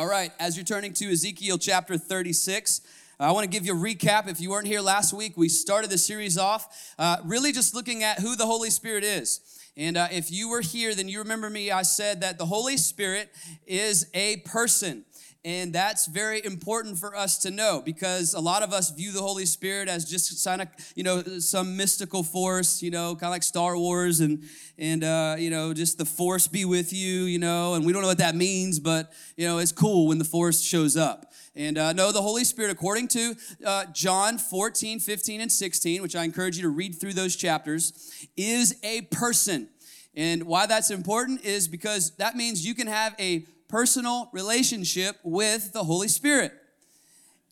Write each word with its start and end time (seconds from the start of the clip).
All 0.00 0.06
right, 0.06 0.32
as 0.40 0.56
you're 0.56 0.64
turning 0.64 0.94
to 0.94 1.12
Ezekiel 1.12 1.58
chapter 1.58 1.98
36, 1.98 2.80
uh, 3.20 3.24
I 3.24 3.32
want 3.32 3.44
to 3.44 3.50
give 3.50 3.66
you 3.66 3.74
a 3.74 3.76
recap. 3.76 4.28
If 4.28 4.40
you 4.40 4.48
weren't 4.48 4.66
here 4.66 4.80
last 4.80 5.12
week, 5.12 5.36
we 5.36 5.50
started 5.50 5.90
the 5.90 5.98
series 5.98 6.38
off 6.38 6.94
uh, 6.98 7.18
really 7.22 7.52
just 7.52 7.74
looking 7.74 8.02
at 8.02 8.18
who 8.18 8.34
the 8.34 8.46
Holy 8.46 8.70
Spirit 8.70 9.04
is. 9.04 9.40
And 9.76 9.98
uh, 9.98 10.08
if 10.10 10.32
you 10.32 10.48
were 10.48 10.62
here, 10.62 10.94
then 10.94 11.06
you 11.06 11.18
remember 11.18 11.50
me. 11.50 11.70
I 11.70 11.82
said 11.82 12.22
that 12.22 12.38
the 12.38 12.46
Holy 12.46 12.78
Spirit 12.78 13.28
is 13.66 14.06
a 14.14 14.38
person. 14.38 15.04
And 15.42 15.72
that's 15.72 16.06
very 16.06 16.44
important 16.44 16.98
for 16.98 17.16
us 17.16 17.38
to 17.38 17.50
know 17.50 17.80
because 17.82 18.34
a 18.34 18.40
lot 18.40 18.62
of 18.62 18.74
us 18.74 18.90
view 18.90 19.10
the 19.10 19.22
Holy 19.22 19.46
Spirit 19.46 19.88
as 19.88 20.04
just 20.04 20.44
kind 20.44 20.60
of, 20.60 20.68
you 20.94 21.02
know, 21.02 21.22
some 21.38 21.78
mystical 21.78 22.22
force, 22.22 22.82
you 22.82 22.90
know, 22.90 23.14
kind 23.14 23.24
of 23.24 23.30
like 23.30 23.42
Star 23.42 23.74
Wars 23.74 24.20
and, 24.20 24.44
and 24.76 25.02
uh, 25.02 25.36
you 25.38 25.48
know, 25.48 25.72
just 25.72 25.96
the 25.96 26.04
force 26.04 26.46
be 26.46 26.66
with 26.66 26.92
you, 26.92 27.22
you 27.22 27.38
know, 27.38 27.72
and 27.72 27.86
we 27.86 27.92
don't 27.94 28.02
know 28.02 28.08
what 28.08 28.18
that 28.18 28.36
means, 28.36 28.78
but, 28.78 29.14
you 29.38 29.46
know, 29.46 29.58
it's 29.58 29.72
cool 29.72 30.08
when 30.08 30.18
the 30.18 30.26
force 30.26 30.60
shows 30.60 30.94
up. 30.94 31.32
And 31.56 31.78
uh, 31.78 31.94
no, 31.94 32.12
the 32.12 32.20
Holy 32.20 32.44
Spirit, 32.44 32.70
according 32.70 33.08
to 33.08 33.34
uh, 33.64 33.86
John 33.94 34.36
14, 34.36 35.00
15, 35.00 35.40
and 35.40 35.50
16, 35.50 36.02
which 36.02 36.14
I 36.14 36.24
encourage 36.24 36.56
you 36.56 36.62
to 36.64 36.68
read 36.68 37.00
through 37.00 37.14
those 37.14 37.34
chapters, 37.34 38.28
is 38.36 38.78
a 38.82 39.02
person. 39.02 39.70
And 40.14 40.42
why 40.44 40.66
that's 40.66 40.90
important 40.90 41.44
is 41.44 41.66
because 41.66 42.14
that 42.16 42.36
means 42.36 42.66
you 42.66 42.74
can 42.74 42.88
have 42.88 43.14
a 43.18 43.46
personal 43.70 44.28
relationship 44.32 45.16
with 45.22 45.72
the 45.72 45.84
Holy 45.84 46.08
Spirit. 46.08 46.52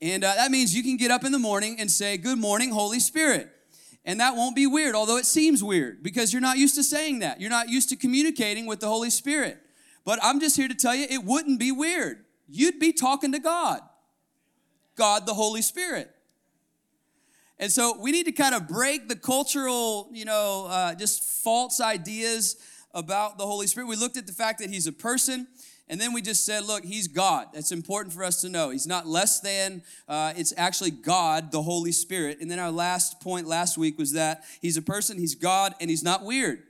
And 0.03 0.25
uh, 0.25 0.35
that 0.35 0.51
means 0.51 0.75
you 0.75 0.83
can 0.83 0.97
get 0.97 1.11
up 1.11 1.25
in 1.25 1.33
the 1.33 1.39
morning 1.39 1.81
and 1.81 1.91
say, 1.91 2.17
Good 2.17 2.39
morning, 2.39 2.71
Holy 2.71 3.01
Spirit. 3.01 3.51
And 4.05 4.21
that 4.21 4.37
won't 4.37 4.57
be 4.57 4.67
weird, 4.67 4.95
although 4.95 5.17
it 5.17 5.27
seems 5.27 5.63
weird 5.63 6.03
because 6.03 6.33
you're 6.33 6.43
not 6.43 6.57
used 6.57 6.75
to 6.77 6.83
saying 6.83 7.19
that. 7.21 7.41
You're 7.41 7.51
not 7.51 7.69
used 7.69 7.89
to 7.91 7.97
communicating 7.97 8.67
with 8.67 8.81
the 8.81 8.89
Holy 8.89 9.11
Spirit. 9.11 9.59
But 10.05 10.19
I'm 10.23 10.41
just 10.41 10.57
here 10.57 10.69
to 10.69 10.75
tell 10.75 10.95
you 10.95 11.07
it 11.09 11.25
wouldn't 11.25 11.61
be 11.61 11.73
weird. 11.73 12.25
You'd 12.49 12.79
be 12.79 12.93
talking 12.93 13.33
to 13.33 13.39
God, 13.39 13.81
God 14.97 15.27
the 15.27 15.35
Holy 15.35 15.63
Spirit. 15.63 16.11
And 17.59 17.71
so 17.71 17.99
we 18.01 18.13
need 18.13 18.25
to 18.27 18.33
kind 18.33 18.55
of 18.55 18.69
break 18.69 19.09
the 19.09 19.17
cultural, 19.17 20.09
you 20.13 20.25
know, 20.25 20.67
uh, 20.71 20.95
just 20.95 21.23
false 21.43 21.81
ideas 21.81 22.57
about 22.95 23.37
the 23.37 23.45
Holy 23.45 23.67
Spirit. 23.67 23.89
We 23.89 23.97
looked 23.97 24.17
at 24.17 24.27
the 24.27 24.33
fact 24.33 24.61
that 24.61 24.71
He's 24.71 24.87
a 24.87 24.93
person. 24.93 25.49
And 25.91 26.01
then 26.01 26.13
we 26.13 26.21
just 26.21 26.45
said, 26.45 26.65
look, 26.65 26.85
he's 26.85 27.09
God. 27.09 27.49
That's 27.55 27.73
important 27.73 28.13
for 28.13 28.23
us 28.23 28.43
to 28.43 28.49
know. 28.49 28.71
He's 28.71 28.87
not 28.87 29.07
less 29.07 29.41
than, 29.41 29.83
uh, 30.07 30.35
it's 30.37 30.53
actually 30.57 30.91
God, 30.91 31.51
the 31.51 31.63
Holy 31.63 31.93
Spirit. 31.93 32.39
And 32.41 32.51
then 32.51 32.59
our 32.59 32.71
last 32.71 33.21
point 33.21 33.47
last 33.47 33.79
week 33.79 33.99
was 33.99 34.13
that 34.13 34.45
he's 34.61 34.77
a 34.77 34.83
person, 34.83 35.19
he's 35.19 35.35
God, 35.35 35.75
and 35.81 35.89
he's 35.89 36.03
not 36.03 36.25
weird. 36.25 36.63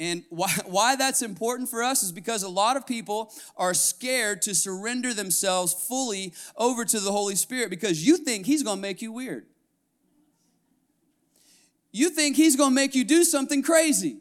And 0.00 0.24
why, 0.30 0.50
why 0.66 0.96
that's 0.96 1.22
important 1.22 1.68
for 1.68 1.84
us 1.84 2.02
is 2.02 2.10
because 2.10 2.42
a 2.42 2.48
lot 2.48 2.76
of 2.76 2.86
people 2.86 3.32
are 3.56 3.74
scared 3.74 4.42
to 4.42 4.54
surrender 4.54 5.14
themselves 5.14 5.72
fully 5.72 6.32
over 6.56 6.84
to 6.84 6.98
the 6.98 7.12
Holy 7.12 7.36
Spirit 7.36 7.70
because 7.70 8.04
you 8.04 8.16
think 8.16 8.46
he's 8.46 8.64
gonna 8.64 8.80
make 8.80 9.00
you 9.00 9.12
weird. 9.12 9.46
You 11.92 12.10
think 12.10 12.36
he's 12.36 12.56
gonna 12.56 12.74
make 12.74 12.94
you 12.94 13.04
do 13.04 13.22
something 13.22 13.62
crazy. 13.62 14.18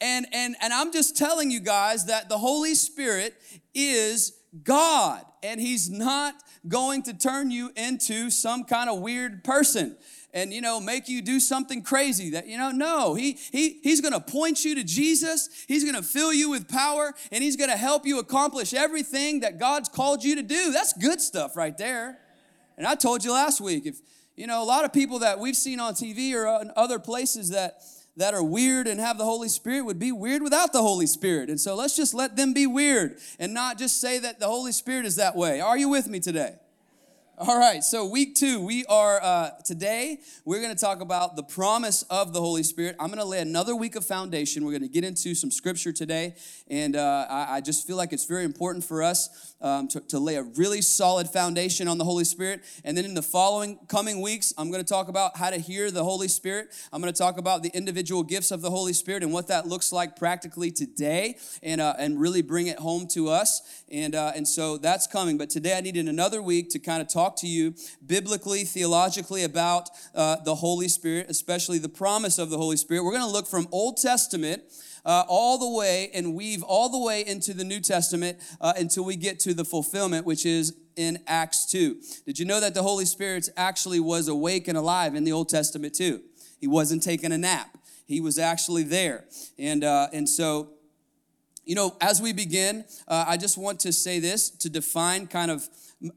And, 0.00 0.26
and, 0.32 0.56
and 0.60 0.72
I'm 0.72 0.92
just 0.92 1.16
telling 1.16 1.50
you 1.50 1.60
guys 1.60 2.06
that 2.06 2.28
the 2.28 2.38
Holy 2.38 2.74
Spirit 2.74 3.34
is 3.74 4.32
God, 4.64 5.24
and 5.42 5.60
He's 5.60 5.90
not 5.90 6.34
going 6.68 7.02
to 7.04 7.14
turn 7.14 7.50
you 7.50 7.70
into 7.76 8.30
some 8.30 8.64
kind 8.64 8.90
of 8.90 9.00
weird 9.00 9.44
person 9.44 9.96
and 10.32 10.52
you 10.52 10.60
know 10.60 10.80
make 10.80 11.08
you 11.08 11.22
do 11.22 11.40
something 11.40 11.82
crazy 11.82 12.30
that 12.30 12.46
you 12.46 12.56
know 12.56 12.70
no 12.70 13.14
he, 13.14 13.38
he 13.50 13.80
he's 13.82 14.00
going 14.00 14.12
to 14.12 14.20
point 14.20 14.64
you 14.64 14.74
to 14.74 14.84
jesus. 14.84 15.48
He's 15.66 15.84
going 15.84 15.96
to 15.96 16.02
fill 16.02 16.32
you 16.32 16.50
with 16.50 16.68
power 16.68 17.14
and 17.32 17.42
he's 17.42 17.56
going 17.56 17.70
to 17.70 17.76
help 17.76 18.06
you 18.06 18.18
accomplish 18.18 18.74
everything 18.74 19.40
that 19.40 19.58
god's 19.58 19.88
called 19.88 20.22
you 20.22 20.36
to 20.36 20.42
do. 20.42 20.72
That's 20.72 20.92
good 20.92 21.20
stuff 21.20 21.56
right 21.56 21.76
there. 21.76 22.18
And 22.76 22.86
i 22.86 22.94
told 22.94 23.24
you 23.24 23.32
last 23.32 23.60
week 23.60 23.86
if 23.86 24.00
you 24.36 24.46
know 24.46 24.62
a 24.62 24.64
lot 24.64 24.84
of 24.84 24.92
people 24.92 25.20
that 25.20 25.38
we've 25.38 25.56
seen 25.56 25.80
on 25.80 25.94
tv 25.94 26.34
or 26.34 26.62
in 26.62 26.70
other 26.76 26.98
places 26.98 27.50
that 27.50 27.82
that 28.20 28.34
are 28.34 28.44
weird 28.44 28.86
and 28.86 29.00
have 29.00 29.16
the 29.16 29.24
Holy 29.24 29.48
Spirit 29.48 29.86
would 29.86 29.98
be 29.98 30.12
weird 30.12 30.42
without 30.42 30.74
the 30.74 30.82
Holy 30.82 31.06
Spirit. 31.06 31.48
And 31.48 31.58
so 31.58 31.74
let's 31.74 31.96
just 31.96 32.12
let 32.12 32.36
them 32.36 32.52
be 32.52 32.66
weird 32.66 33.16
and 33.38 33.54
not 33.54 33.78
just 33.78 33.98
say 33.98 34.18
that 34.18 34.38
the 34.38 34.46
Holy 34.46 34.72
Spirit 34.72 35.06
is 35.06 35.16
that 35.16 35.34
way. 35.34 35.60
Are 35.60 35.78
you 35.78 35.88
with 35.88 36.06
me 36.06 36.20
today? 36.20 36.56
All 37.42 37.58
right, 37.58 37.82
so 37.82 38.04
week 38.04 38.34
two, 38.34 38.60
we 38.60 38.84
are 38.84 39.18
uh, 39.22 39.52
today, 39.64 40.18
we're 40.44 40.60
gonna 40.60 40.74
talk 40.74 41.00
about 41.00 41.36
the 41.36 41.42
promise 41.42 42.02
of 42.10 42.34
the 42.34 42.38
Holy 42.38 42.62
Spirit. 42.62 42.96
I'm 43.00 43.08
gonna 43.08 43.24
lay 43.24 43.40
another 43.40 43.74
week 43.74 43.96
of 43.96 44.04
foundation. 44.04 44.62
We're 44.62 44.72
gonna 44.72 44.88
get 44.88 45.04
into 45.04 45.34
some 45.34 45.50
scripture 45.50 45.90
today, 45.90 46.34
and 46.68 46.96
uh, 46.96 47.26
I, 47.30 47.56
I, 47.56 47.60
just 47.62 47.86
feel 47.86 47.96
like 47.96 48.12
it's 48.12 48.26
very 48.26 48.44
important 48.44 48.84
for 48.84 49.02
us 49.02 49.54
um, 49.62 49.88
to, 49.88 50.00
to, 50.00 50.18
lay 50.18 50.36
a 50.36 50.42
really 50.42 50.82
solid 50.82 51.30
foundation 51.30 51.88
on 51.88 51.96
the 51.96 52.04
Holy 52.04 52.24
Spirit. 52.24 52.60
And 52.84 52.94
then 52.94 53.06
in 53.06 53.14
the 53.14 53.22
following 53.22 53.78
coming 53.88 54.20
weeks, 54.20 54.52
I'm 54.58 54.70
gonna 54.70 54.84
talk 54.84 55.08
about 55.08 55.38
how 55.38 55.48
to 55.48 55.56
hear 55.56 55.90
the 55.90 56.04
Holy 56.04 56.28
Spirit. 56.28 56.68
I'm 56.92 57.00
gonna 57.00 57.14
talk 57.14 57.38
about 57.38 57.62
the 57.62 57.70
individual 57.70 58.22
gifts 58.22 58.50
of 58.50 58.60
the 58.60 58.70
Holy 58.70 58.92
Spirit 58.92 59.22
and 59.22 59.32
what 59.32 59.48
that 59.48 59.66
looks 59.66 59.92
like 59.92 60.14
practically 60.14 60.70
today, 60.70 61.38
and, 61.62 61.80
uh, 61.80 61.94
and 61.98 62.20
really 62.20 62.42
bring 62.42 62.66
it 62.66 62.78
home 62.78 63.08
to 63.12 63.30
us. 63.30 63.82
And, 63.90 64.14
uh, 64.14 64.32
and 64.36 64.46
so 64.46 64.76
that's 64.76 65.06
coming. 65.06 65.38
But 65.38 65.48
today 65.48 65.74
I 65.74 65.80
needed 65.80 66.06
another 66.06 66.42
week 66.42 66.68
to 66.72 66.78
kind 66.78 67.00
of 67.00 67.08
talk 67.08 67.29
talk 67.30 67.36
to 67.36 67.46
you 67.46 67.74
biblically, 68.04 68.64
theologically 68.64 69.44
about 69.44 69.88
uh, 70.14 70.36
the 70.44 70.56
Holy 70.56 70.88
Spirit, 70.88 71.26
especially 71.28 71.78
the 71.78 71.88
promise 71.88 72.38
of 72.38 72.50
the 72.50 72.56
Holy 72.56 72.76
Spirit. 72.76 73.04
We're 73.04 73.12
going 73.12 73.24
to 73.24 73.30
look 73.30 73.46
from 73.46 73.68
Old 73.70 73.96
Testament. 73.96 74.62
Uh, 75.02 75.24
all 75.28 75.56
the 75.56 75.78
way 75.78 76.10
and 76.12 76.34
weave 76.34 76.62
all 76.62 76.90
the 76.90 76.98
way 76.98 77.26
into 77.26 77.54
the 77.54 77.64
New 77.64 77.80
Testament 77.80 78.36
uh, 78.60 78.74
until 78.76 79.02
we 79.02 79.16
get 79.16 79.40
to 79.40 79.54
the 79.54 79.64
fulfillment, 79.64 80.26
which 80.26 80.44
is 80.44 80.76
in 80.94 81.18
Acts 81.26 81.64
2. 81.70 81.96
Did 82.26 82.38
you 82.38 82.44
know 82.44 82.60
that 82.60 82.74
the 82.74 82.82
Holy 82.82 83.06
Spirit 83.06 83.48
actually 83.56 83.98
was 83.98 84.28
awake 84.28 84.68
and 84.68 84.76
alive 84.76 85.14
in 85.14 85.24
the 85.24 85.32
Old 85.32 85.48
Testament 85.48 85.94
too? 85.94 86.20
He 86.60 86.66
wasn't 86.66 87.02
taking 87.02 87.32
a 87.32 87.38
nap, 87.38 87.78
he 88.06 88.20
was 88.20 88.38
actually 88.38 88.82
there. 88.82 89.24
And, 89.58 89.84
uh, 89.84 90.08
and 90.12 90.28
so, 90.28 90.68
you 91.64 91.74
know, 91.74 91.96
as 92.00 92.20
we 92.20 92.32
begin, 92.32 92.84
uh, 93.06 93.24
I 93.26 93.36
just 93.36 93.58
want 93.58 93.80
to 93.80 93.92
say 93.92 94.18
this 94.18 94.50
to 94.50 94.68
define 94.68 95.26
kind 95.26 95.50
of 95.50 95.68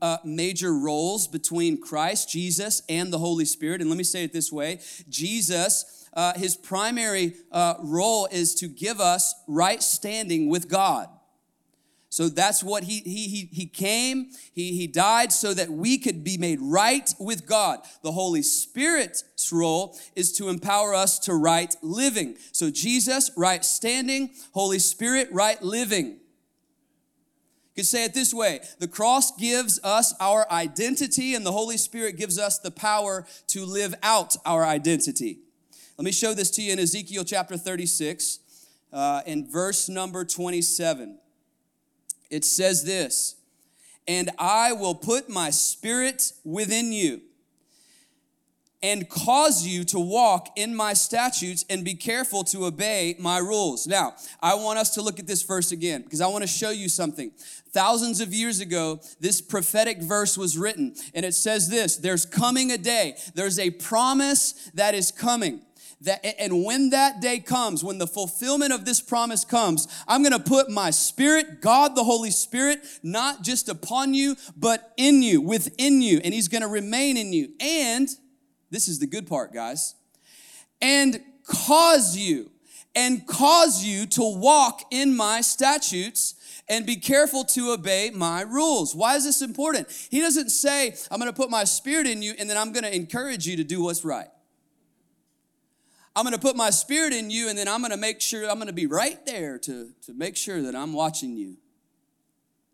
uh, 0.02 0.18
major 0.24 0.74
roles 0.74 1.28
between 1.28 1.80
Christ, 1.82 2.30
Jesus, 2.30 2.82
and 2.88 3.12
the 3.12 3.20
Holy 3.20 3.46
Spirit. 3.46 3.82
And 3.82 3.90
let 3.90 3.98
me 3.98 4.04
say 4.04 4.24
it 4.24 4.34
this 4.34 4.52
way 4.52 4.80
Jesus, 5.10 6.08
uh, 6.14 6.34
his 6.34 6.56
primary 6.56 7.36
uh, 7.52 7.76
role 7.80 8.28
is 8.32 8.56
to 8.56 8.68
give 8.68 9.00
us 9.00 9.36
right 9.48 9.84
standing 9.84 10.50
with 10.50 10.70
God. 10.70 11.08
So 12.14 12.30
that's 12.30 12.64
what 12.64 12.84
he, 12.84 13.00
he, 13.00 13.28
he, 13.28 13.50
he 13.52 13.66
came, 13.66 14.30
he, 14.54 14.78
he 14.78 14.86
died 14.86 15.32
so 15.32 15.52
that 15.56 15.72
we 15.72 15.98
could 15.98 16.24
be 16.24 16.38
made 16.38 16.60
right 16.62 17.12
with 17.20 17.48
God. 17.48 17.80
The 18.04 18.12
Holy 18.12 18.44
Spirit's 18.44 19.24
role 19.52 19.98
is 20.16 20.32
to 20.34 20.50
empower 20.50 20.94
us 20.94 21.18
to 21.22 21.34
right 21.34 21.76
living. 21.82 22.38
So 22.52 22.70
Jesus, 22.70 23.32
right 23.36 23.66
standing, 23.66 24.30
Holy 24.52 24.78
Spirit, 24.78 25.30
right 25.32 25.60
living 25.64 26.06
You 26.06 27.78
could 27.78 27.88
say 27.88 28.06
it 28.06 28.14
this 28.14 28.32
way 28.32 28.60
the 28.78 28.88
cross 28.88 29.36
gives 29.36 29.80
us 29.84 30.14
our 30.20 30.46
identity, 30.52 31.34
and 31.34 31.44
the 31.44 31.52
Holy 31.52 31.78
Spirit 31.78 32.16
gives 32.16 32.38
us 32.38 32.60
the 32.60 32.70
power 32.70 33.26
to 33.48 33.66
live 33.66 33.96
out 34.04 34.38
our 34.46 34.64
identity. 34.64 35.40
Let 35.98 36.06
me 36.06 36.12
show 36.12 36.36
this 36.36 36.52
to 36.52 36.62
you 36.62 36.74
in 36.74 36.80
Ezekiel 36.80 37.24
chapter 37.24 37.58
36, 37.58 38.38
uh, 38.92 39.22
in 39.26 39.50
verse 39.50 39.90
number 39.90 40.24
27. 40.24 41.18
It 42.34 42.44
says 42.44 42.84
this 42.84 43.36
And 44.08 44.32
I 44.40 44.74
will 44.74 44.96
put 44.96 45.30
my 45.30 45.52
spirit 45.52 46.34
within 46.44 46.92
you 46.92 47.22
and 48.82 49.08
cause 49.08 49.66
you 49.66 49.86
to 49.86 50.00
walk 50.00 50.50
in 50.58 50.76
my 50.76 50.94
statutes 50.94 51.64
and 51.70 51.86
be 51.86 51.94
careful 51.94 52.44
to 52.44 52.66
obey 52.66 53.16
my 53.18 53.38
rules. 53.38 53.88
Now, 53.88 54.16
I 54.42 54.56
want 54.56 54.80
us 54.80 54.90
to 54.96 55.02
look 55.02 55.20
at 55.20 55.28
this 55.28 55.44
verse 55.44 55.72
again 55.72 56.02
because 56.02 56.20
I 56.20 56.28
want 56.28 56.44
to 56.44 56.48
show 56.48 56.72
you 56.72 56.90
something. 56.90 57.32
Thousands 57.72 58.20
of 58.20 58.34
years 58.34 58.60
ago, 58.60 59.00
this 59.20 59.40
prophetic 59.40 60.02
verse 60.02 60.38
was 60.38 60.58
written, 60.58 60.96
and 61.14 61.26
it 61.26 61.36
says 61.36 61.70
this 61.70 61.98
There's 61.98 62.26
coming 62.26 62.72
a 62.72 62.80
day, 62.80 63.16
there's 63.36 63.60
a 63.60 63.70
promise 63.70 64.72
that 64.74 64.96
is 64.96 65.12
coming. 65.12 65.62
That, 66.04 66.26
and 66.38 66.66
when 66.66 66.90
that 66.90 67.22
day 67.22 67.40
comes, 67.40 67.82
when 67.82 67.98
the 67.98 68.08
fulfillment 68.08 68.74
of 68.74 68.84
this 68.84 69.00
promise 69.00 69.46
comes, 69.46 69.88
I'm 70.06 70.22
gonna 70.22 70.38
put 70.38 70.70
my 70.70 70.90
spirit, 70.90 71.62
God 71.62 71.96
the 71.96 72.04
Holy 72.04 72.32
Spirit, 72.32 72.84
not 73.04 73.42
just 73.42 73.70
upon 73.70 74.14
you, 74.14 74.36
but 74.58 74.92
in 74.98 75.22
you, 75.22 75.40
within 75.40 76.02
you, 76.02 76.20
and 76.22 76.34
He's 76.34 76.50
gonna 76.50 76.68
remain 76.68 77.16
in 77.16 77.32
you. 77.32 77.54
And 77.62 78.10
this 78.70 78.90
is 78.90 79.00
the 79.00 79.08
good 79.08 79.28
part, 79.28 79.54
guys. 79.54 79.96
And 80.82 81.22
cause 81.46 82.18
you, 82.18 82.52
and 82.94 83.26
cause 83.26 83.84
you 83.84 84.06
to 84.08 84.24
walk 84.24 84.82
in 84.92 85.16
my 85.16 85.40
statutes 85.40 86.36
and 86.68 86.86
be 86.86 86.98
careful 86.98 87.46
to 87.46 87.72
obey 87.72 88.12
my 88.14 88.42
rules. 88.42 88.94
Why 88.94 89.16
is 89.16 89.24
this 89.24 89.42
important? 89.42 89.88
He 90.12 90.20
doesn't 90.20 90.50
say, 90.50 90.96
I'm 91.10 91.20
gonna 91.20 91.32
put 91.32 91.50
my 91.50 91.64
spirit 91.64 92.08
in 92.08 92.22
you 92.22 92.34
and 92.38 92.50
then 92.50 92.58
I'm 92.58 92.74
gonna 92.74 92.90
encourage 92.90 93.48
you 93.48 93.56
to 93.56 93.64
do 93.64 93.84
what's 93.84 94.04
right. 94.04 94.28
I'm 96.16 96.24
gonna 96.24 96.38
put 96.38 96.56
my 96.56 96.70
spirit 96.70 97.14
in 97.14 97.30
you 97.30 97.50
and 97.50 97.58
then 97.58 97.68
I'm 97.68 97.82
gonna 97.82 97.98
make 97.98 98.22
sure 98.22 98.50
I'm 98.50 98.60
gonna 98.60 98.74
be 98.74 98.86
right 98.86 99.26
there 99.26 99.58
to, 99.60 99.90
to 100.06 100.14
make 100.14 100.38
sure 100.38 100.62
that 100.62 100.76
I'm 100.76 100.94
watching 100.94 101.36
you. 101.36 101.58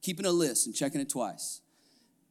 keeping 0.01 0.25
a 0.25 0.31
list 0.31 0.65
and 0.65 0.75
checking 0.75 1.01
it 1.01 1.09
twice. 1.09 1.61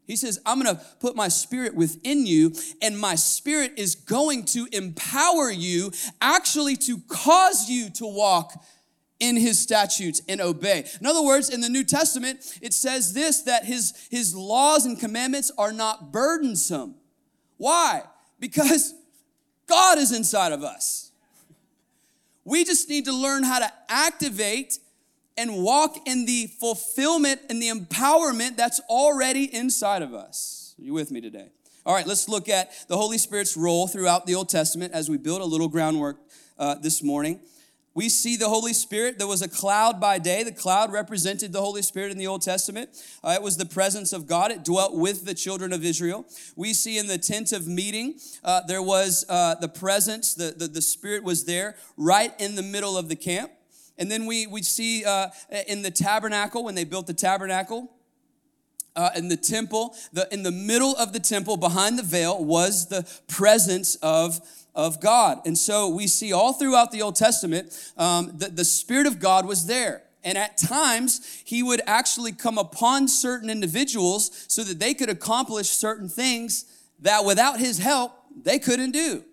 He 0.06 0.16
says, 0.16 0.40
I'm 0.46 0.58
gonna 0.58 0.80
put 1.00 1.14
my 1.14 1.28
spirit 1.28 1.74
within 1.74 2.26
you, 2.26 2.54
and 2.80 2.98
my 2.98 3.14
spirit 3.14 3.74
is 3.76 3.94
going 3.94 4.46
to 4.46 4.66
empower 4.72 5.50
you, 5.50 5.92
actually, 6.22 6.76
to 6.76 6.98
cause 7.08 7.68
you 7.68 7.90
to 7.90 8.06
walk 8.06 8.54
in 9.20 9.36
his 9.36 9.60
statutes 9.60 10.22
and 10.28 10.40
obey. 10.40 10.84
In 11.00 11.06
other 11.06 11.22
words, 11.22 11.50
in 11.50 11.60
the 11.60 11.68
New 11.68 11.84
Testament, 11.84 12.58
it 12.62 12.72
says 12.72 13.12
this 13.12 13.42
that 13.42 13.64
his, 13.66 13.92
his 14.10 14.34
laws 14.34 14.86
and 14.86 14.98
commandments 14.98 15.50
are 15.58 15.72
not 15.72 16.10
burdensome. 16.10 16.94
Why? 17.58 18.04
Because 18.40 18.94
God 19.68 19.98
is 19.98 20.10
inside 20.10 20.52
of 20.52 20.64
us. 20.64 21.12
We 22.44 22.64
just 22.64 22.88
need 22.88 23.04
to 23.04 23.12
learn 23.12 23.44
how 23.44 23.60
to 23.60 23.70
activate 23.88 24.78
and 25.36 25.62
walk 25.62 25.96
in 26.06 26.26
the 26.26 26.48
fulfillment 26.58 27.40
and 27.48 27.62
the 27.62 27.68
empowerment 27.68 28.56
that's 28.56 28.80
already 28.88 29.54
inside 29.54 30.02
of 30.02 30.14
us. 30.14 30.74
Are 30.78 30.84
you 30.84 30.94
with 30.94 31.10
me 31.10 31.20
today? 31.20 31.50
All 31.86 31.94
right, 31.94 32.06
let's 32.06 32.28
look 32.28 32.48
at 32.48 32.70
the 32.88 32.96
Holy 32.96 33.18
Spirit's 33.18 33.56
role 33.56 33.86
throughout 33.86 34.26
the 34.26 34.34
Old 34.34 34.48
Testament 34.48 34.92
as 34.92 35.08
we 35.08 35.16
build 35.16 35.40
a 35.40 35.44
little 35.44 35.68
groundwork 35.68 36.16
uh, 36.58 36.74
this 36.74 37.02
morning. 37.02 37.40
We 37.98 38.08
see 38.08 38.36
the 38.36 38.48
Holy 38.48 38.74
Spirit. 38.74 39.18
There 39.18 39.26
was 39.26 39.42
a 39.42 39.48
cloud 39.48 40.00
by 40.00 40.20
day. 40.20 40.44
The 40.44 40.52
cloud 40.52 40.92
represented 40.92 41.52
the 41.52 41.60
Holy 41.60 41.82
Spirit 41.82 42.12
in 42.12 42.18
the 42.18 42.28
Old 42.28 42.42
Testament. 42.42 42.90
Uh, 43.24 43.30
it 43.30 43.42
was 43.42 43.56
the 43.56 43.66
presence 43.66 44.12
of 44.12 44.28
God. 44.28 44.52
It 44.52 44.64
dwelt 44.64 44.94
with 44.94 45.24
the 45.24 45.34
children 45.34 45.72
of 45.72 45.84
Israel. 45.84 46.24
We 46.54 46.74
see 46.74 46.96
in 46.96 47.08
the 47.08 47.18
tent 47.18 47.50
of 47.50 47.66
meeting, 47.66 48.20
uh, 48.44 48.60
there 48.68 48.82
was 48.82 49.24
uh, 49.28 49.56
the 49.56 49.66
presence, 49.66 50.34
the, 50.34 50.54
the, 50.56 50.68
the 50.68 50.80
Spirit 50.80 51.24
was 51.24 51.44
there 51.44 51.74
right 51.96 52.32
in 52.40 52.54
the 52.54 52.62
middle 52.62 52.96
of 52.96 53.08
the 53.08 53.16
camp. 53.16 53.50
And 53.98 54.08
then 54.08 54.26
we, 54.26 54.46
we 54.46 54.62
see 54.62 55.04
uh, 55.04 55.30
in 55.66 55.82
the 55.82 55.90
tabernacle, 55.90 56.62
when 56.62 56.76
they 56.76 56.84
built 56.84 57.08
the 57.08 57.14
tabernacle, 57.14 57.90
uh, 58.94 59.10
in 59.16 59.28
the 59.28 59.36
temple, 59.36 59.96
the, 60.12 60.26
in 60.32 60.42
the 60.42 60.50
middle 60.50 60.94
of 60.96 61.12
the 61.12 61.20
temple, 61.20 61.56
behind 61.56 61.98
the 61.98 62.02
veil, 62.02 62.44
was 62.44 62.88
the 62.88 63.08
presence 63.28 63.94
of, 63.96 64.40
of 64.74 65.00
God. 65.00 65.40
And 65.44 65.56
so 65.56 65.88
we 65.88 66.06
see 66.06 66.32
all 66.32 66.52
throughout 66.52 66.92
the 66.92 67.02
Old 67.02 67.16
Testament 67.16 67.76
um, 67.96 68.32
that 68.38 68.56
the 68.56 68.64
Spirit 68.64 69.06
of 69.06 69.18
God 69.18 69.46
was 69.46 69.66
there. 69.66 70.02
And 70.24 70.36
at 70.36 70.58
times, 70.58 71.42
he 71.44 71.62
would 71.62 71.80
actually 71.86 72.32
come 72.32 72.58
upon 72.58 73.08
certain 73.08 73.50
individuals 73.50 74.44
so 74.48 74.62
that 74.64 74.78
they 74.78 74.94
could 74.94 75.08
accomplish 75.08 75.68
certain 75.70 76.08
things 76.08 76.64
that 77.00 77.24
without 77.24 77.58
his 77.58 77.78
help, 77.78 78.12
they 78.42 78.58
couldn't 78.58 78.90
do. 78.90 79.24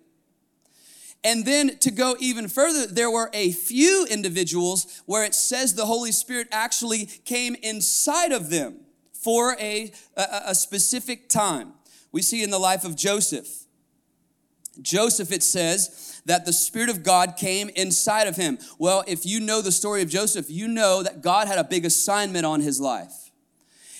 And 1.24 1.44
then 1.44 1.78
to 1.78 1.90
go 1.90 2.16
even 2.20 2.46
further, 2.46 2.86
there 2.86 3.10
were 3.10 3.30
a 3.32 3.50
few 3.50 4.06
individuals 4.08 5.02
where 5.06 5.24
it 5.24 5.34
says 5.34 5.74
the 5.74 5.86
Holy 5.86 6.12
Spirit 6.12 6.46
actually 6.52 7.06
came 7.24 7.56
inside 7.62 8.30
of 8.30 8.48
them 8.48 8.80
for 9.12 9.56
a, 9.58 9.90
a, 10.16 10.26
a 10.46 10.54
specific 10.54 11.28
time. 11.28 11.72
We 12.12 12.22
see 12.22 12.44
in 12.44 12.50
the 12.50 12.60
life 12.60 12.84
of 12.84 12.94
Joseph. 12.94 13.65
Joseph, 14.82 15.32
it 15.32 15.42
says 15.42 16.20
that 16.26 16.44
the 16.44 16.52
Spirit 16.52 16.88
of 16.88 17.02
God 17.02 17.36
came 17.36 17.68
inside 17.70 18.26
of 18.26 18.36
him. 18.36 18.58
Well, 18.78 19.04
if 19.06 19.24
you 19.24 19.40
know 19.40 19.62
the 19.62 19.72
story 19.72 20.02
of 20.02 20.08
Joseph, 20.08 20.46
you 20.48 20.68
know 20.68 21.02
that 21.02 21.22
God 21.22 21.48
had 21.48 21.58
a 21.58 21.64
big 21.64 21.84
assignment 21.84 22.44
on 22.44 22.60
his 22.60 22.80
life. 22.80 23.30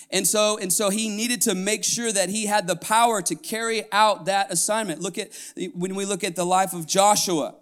And 0.09 0.25
so, 0.25 0.57
and 0.57 0.71
so 0.71 0.89
he 0.89 1.09
needed 1.09 1.41
to 1.41 1.55
make 1.55 1.83
sure 1.83 2.11
that 2.11 2.29
he 2.29 2.45
had 2.45 2.67
the 2.67 2.75
power 2.75 3.21
to 3.23 3.35
carry 3.35 3.83
out 3.91 4.25
that 4.25 4.51
assignment. 4.51 5.01
Look 5.01 5.17
at 5.17 5.29
when 5.73 5.95
we 5.95 6.05
look 6.05 6.23
at 6.23 6.35
the 6.35 6.45
life 6.45 6.73
of 6.73 6.87
Joshua. 6.87 7.55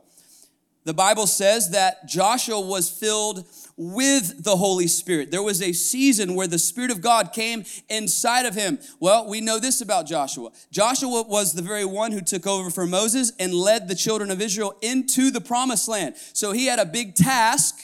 The 0.83 0.93
Bible 0.93 1.25
says 1.25 1.71
that 1.71 2.07
Joshua 2.07 2.61
was 2.61 2.89
filled 2.89 3.45
with 3.77 4.43
the 4.43 4.55
Holy 4.55 4.87
Spirit. 4.87 5.31
There 5.31 5.43
was 5.43 5.61
a 5.61 5.73
season 5.73 6.35
where 6.35 6.47
the 6.47 6.57
Spirit 6.59 6.91
of 6.91 7.01
God 7.01 7.33
came 7.33 7.65
inside 7.89 8.45
of 8.45 8.55
him. 8.55 8.79
Well, 8.99 9.27
we 9.27 9.41
know 9.41 9.59
this 9.59 9.81
about 9.81 10.07
Joshua. 10.07 10.51
Joshua 10.71 11.23
was 11.23 11.53
the 11.53 11.61
very 11.61 11.85
one 11.85 12.11
who 12.11 12.21
took 12.21 12.47
over 12.47 12.69
for 12.69 12.85
Moses 12.85 13.33
and 13.37 13.53
led 13.53 13.87
the 13.87 13.95
children 13.95 14.31
of 14.31 14.41
Israel 14.41 14.77
into 14.81 15.29
the 15.29 15.41
promised 15.41 15.87
land. 15.87 16.15
So 16.33 16.53
he 16.53 16.67
had 16.67 16.79
a 16.79 16.85
big 16.85 17.15
task. 17.15 17.75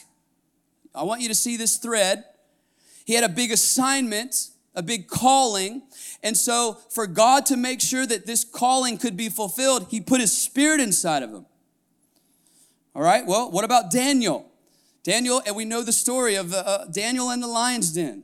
I 0.95 1.03
want 1.03 1.21
you 1.21 1.27
to 1.27 1.35
see 1.35 1.57
this 1.57 1.77
thread. 1.77 2.23
He 3.05 3.13
had 3.13 3.23
a 3.23 3.29
big 3.29 3.51
assignment 3.51 4.51
a 4.75 4.83
big 4.83 5.07
calling. 5.07 5.81
And 6.23 6.37
so, 6.37 6.77
for 6.89 7.07
God 7.07 7.45
to 7.47 7.57
make 7.57 7.81
sure 7.81 8.05
that 8.05 8.25
this 8.25 8.43
calling 8.43 8.97
could 8.97 9.17
be 9.17 9.29
fulfilled, 9.29 9.87
He 9.89 10.01
put 10.01 10.21
His 10.21 10.35
Spirit 10.35 10.79
inside 10.79 11.23
of 11.23 11.31
him. 11.31 11.45
All 12.95 13.01
right, 13.01 13.25
well, 13.25 13.49
what 13.49 13.63
about 13.63 13.91
Daniel? 13.91 14.50
Daniel, 15.03 15.41
and 15.45 15.55
we 15.55 15.65
know 15.65 15.83
the 15.83 15.91
story 15.91 16.35
of 16.35 16.53
uh, 16.53 16.85
Daniel 16.85 17.29
and 17.29 17.41
the 17.41 17.47
lion's 17.47 17.91
den. 17.91 18.23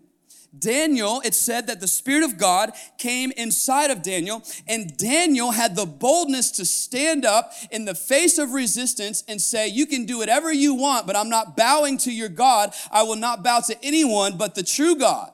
Daniel, 0.58 1.22
it 1.26 1.34
said 1.34 1.68
that 1.68 1.80
the 1.80 1.88
Spirit 1.88 2.24
of 2.24 2.38
God 2.38 2.72
came 2.98 3.32
inside 3.32 3.92
of 3.92 4.02
Daniel, 4.02 4.44
and 4.68 4.96
Daniel 4.98 5.52
had 5.52 5.76
the 5.76 5.86
boldness 5.86 6.52
to 6.52 6.66
stand 6.66 7.26
up 7.26 7.52
in 7.72 7.86
the 7.86 7.94
face 7.96 8.38
of 8.38 8.52
resistance 8.52 9.24
and 9.28 9.42
say, 9.42 9.68
You 9.68 9.86
can 9.86 10.06
do 10.06 10.20
whatever 10.20 10.52
you 10.52 10.74
want, 10.74 11.06
but 11.06 11.16
I'm 11.16 11.30
not 11.30 11.58
bowing 11.58 11.98
to 12.00 12.12
your 12.12 12.30
God. 12.30 12.74
I 12.92 13.04
will 13.04 13.16
not 13.16 13.44
bow 13.44 13.60
to 13.62 13.76
anyone 13.84 14.38
but 14.38 14.56
the 14.56 14.64
true 14.64 14.96
God. 14.96 15.32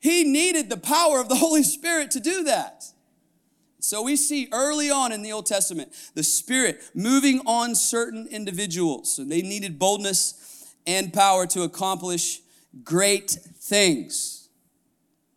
He 0.00 0.24
needed 0.24 0.70
the 0.70 0.76
power 0.76 1.20
of 1.20 1.28
the 1.28 1.36
Holy 1.36 1.62
Spirit 1.62 2.10
to 2.12 2.20
do 2.20 2.44
that. 2.44 2.84
So 3.84 4.00
we 4.00 4.16
see 4.16 4.48
early 4.50 4.90
on 4.90 5.12
in 5.12 5.20
the 5.20 5.32
Old 5.32 5.44
Testament 5.44 5.92
the 6.14 6.22
Spirit 6.22 6.80
moving 6.94 7.42
on 7.44 7.74
certain 7.74 8.26
individuals. 8.28 9.18
And 9.18 9.30
they 9.30 9.42
needed 9.42 9.78
boldness 9.78 10.72
and 10.86 11.12
power 11.12 11.46
to 11.48 11.64
accomplish 11.64 12.40
great 12.82 13.30
things. 13.30 14.48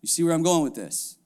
You 0.01 0.07
see 0.07 0.23
where 0.23 0.33
I'm 0.33 0.43
going 0.43 0.63
with 0.63 0.75
this? 0.75 1.17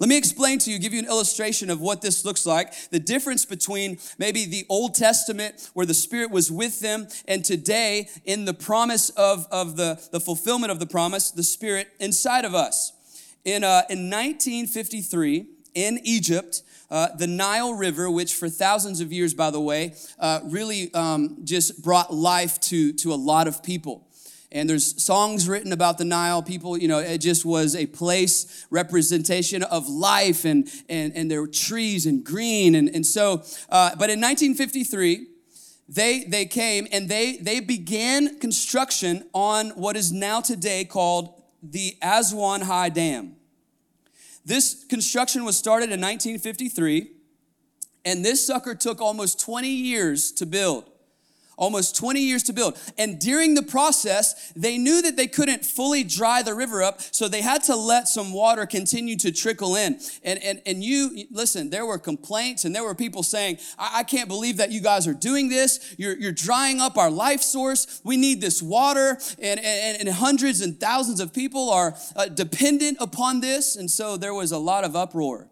Let 0.00 0.08
me 0.08 0.16
explain 0.16 0.58
to 0.58 0.72
you, 0.72 0.80
give 0.80 0.92
you 0.92 0.98
an 0.98 1.06
illustration 1.06 1.70
of 1.70 1.80
what 1.80 2.02
this 2.02 2.24
looks 2.24 2.44
like. 2.44 2.90
The 2.90 2.98
difference 2.98 3.44
between 3.44 3.98
maybe 4.18 4.44
the 4.44 4.66
Old 4.68 4.96
Testament, 4.96 5.70
where 5.74 5.86
the 5.86 5.94
Spirit 5.94 6.32
was 6.32 6.50
with 6.50 6.80
them, 6.80 7.06
and 7.28 7.44
today 7.44 8.08
in 8.24 8.46
the 8.46 8.54
promise 8.54 9.10
of, 9.10 9.46
of 9.52 9.76
the, 9.76 10.02
the 10.10 10.18
fulfillment 10.18 10.72
of 10.72 10.80
the 10.80 10.86
promise, 10.86 11.30
the 11.30 11.44
Spirit 11.44 11.86
inside 12.00 12.44
of 12.44 12.52
us. 12.52 12.92
In, 13.44 13.62
uh, 13.62 13.82
in 13.88 14.10
1953, 14.10 15.46
in 15.74 16.00
Egypt, 16.04 16.62
uh, 16.90 17.08
the 17.16 17.26
Nile 17.26 17.74
River, 17.74 18.10
which 18.10 18.34
for 18.34 18.48
thousands 18.48 19.00
of 19.00 19.12
years, 19.12 19.34
by 19.34 19.50
the 19.50 19.60
way, 19.60 19.94
uh, 20.18 20.40
really 20.44 20.92
um, 20.94 21.38
just 21.44 21.82
brought 21.82 22.12
life 22.12 22.60
to, 22.60 22.92
to 22.94 23.12
a 23.12 23.16
lot 23.16 23.48
of 23.48 23.62
people 23.62 24.08
and 24.52 24.68
there's 24.68 25.02
songs 25.02 25.48
written 25.48 25.72
about 25.72 25.98
the 25.98 26.04
Nile. 26.04 26.42
People, 26.42 26.76
you 26.76 26.86
know, 26.86 26.98
it 26.98 27.18
just 27.18 27.44
was 27.44 27.74
a 27.74 27.86
place 27.86 28.66
representation 28.70 29.62
of 29.62 29.88
life, 29.88 30.44
and 30.44 30.68
and 30.88 31.12
and 31.16 31.30
there 31.30 31.40
were 31.40 31.48
trees 31.48 32.06
and 32.06 32.22
green, 32.22 32.74
and 32.74 32.88
and 32.88 33.04
so. 33.04 33.42
Uh, 33.68 33.90
but 33.96 34.10
in 34.10 34.20
1953, 34.20 35.26
they 35.88 36.24
they 36.24 36.46
came 36.46 36.86
and 36.92 37.08
they 37.08 37.38
they 37.38 37.60
began 37.60 38.38
construction 38.38 39.28
on 39.32 39.70
what 39.70 39.96
is 39.96 40.12
now 40.12 40.40
today 40.40 40.84
called 40.84 41.42
the 41.62 41.96
Aswan 42.02 42.60
High 42.62 42.90
Dam. 42.90 43.36
This 44.44 44.84
construction 44.84 45.44
was 45.44 45.56
started 45.56 45.86
in 45.86 46.00
1953, 46.00 47.10
and 48.04 48.24
this 48.24 48.46
sucker 48.46 48.74
took 48.74 49.00
almost 49.00 49.40
20 49.40 49.68
years 49.68 50.32
to 50.32 50.46
build 50.46 50.91
almost 51.62 51.94
20 51.96 52.20
years 52.20 52.42
to 52.42 52.52
build. 52.52 52.76
And 52.98 53.20
during 53.20 53.54
the 53.54 53.62
process, 53.62 54.52
they 54.56 54.78
knew 54.78 55.00
that 55.02 55.16
they 55.16 55.28
couldn't 55.28 55.64
fully 55.64 56.02
dry 56.02 56.42
the 56.42 56.54
river 56.54 56.82
up, 56.82 57.00
so 57.00 57.28
they 57.28 57.40
had 57.40 57.62
to 57.64 57.76
let 57.76 58.08
some 58.08 58.32
water 58.32 58.66
continue 58.66 59.16
to 59.18 59.30
trickle 59.30 59.76
in. 59.76 60.00
And, 60.24 60.42
and, 60.42 60.60
and 60.66 60.82
you, 60.82 61.26
listen, 61.30 61.70
there 61.70 61.86
were 61.86 61.98
complaints 61.98 62.64
and 62.64 62.74
there 62.74 62.82
were 62.82 62.96
people 62.96 63.22
saying, 63.22 63.58
I, 63.78 64.00
I 64.00 64.02
can't 64.02 64.28
believe 64.28 64.56
that 64.56 64.72
you 64.72 64.80
guys 64.80 65.06
are 65.06 65.14
doing 65.14 65.48
this. 65.48 65.94
You're, 65.98 66.18
you're 66.18 66.32
drying 66.32 66.80
up 66.80 66.98
our 66.98 67.10
life 67.10 67.42
source. 67.42 68.00
We 68.02 68.16
need 68.16 68.40
this 68.40 68.60
water. 68.60 69.18
And, 69.40 69.60
and, 69.60 70.00
and 70.00 70.08
hundreds 70.08 70.62
and 70.62 70.80
thousands 70.80 71.20
of 71.20 71.32
people 71.32 71.70
are 71.70 71.94
uh, 72.16 72.26
dependent 72.26 72.96
upon 73.00 73.40
this. 73.40 73.76
And 73.76 73.88
so 73.88 74.16
there 74.16 74.34
was 74.34 74.50
a 74.50 74.58
lot 74.58 74.82
of 74.82 74.96
uproar. 74.96 75.51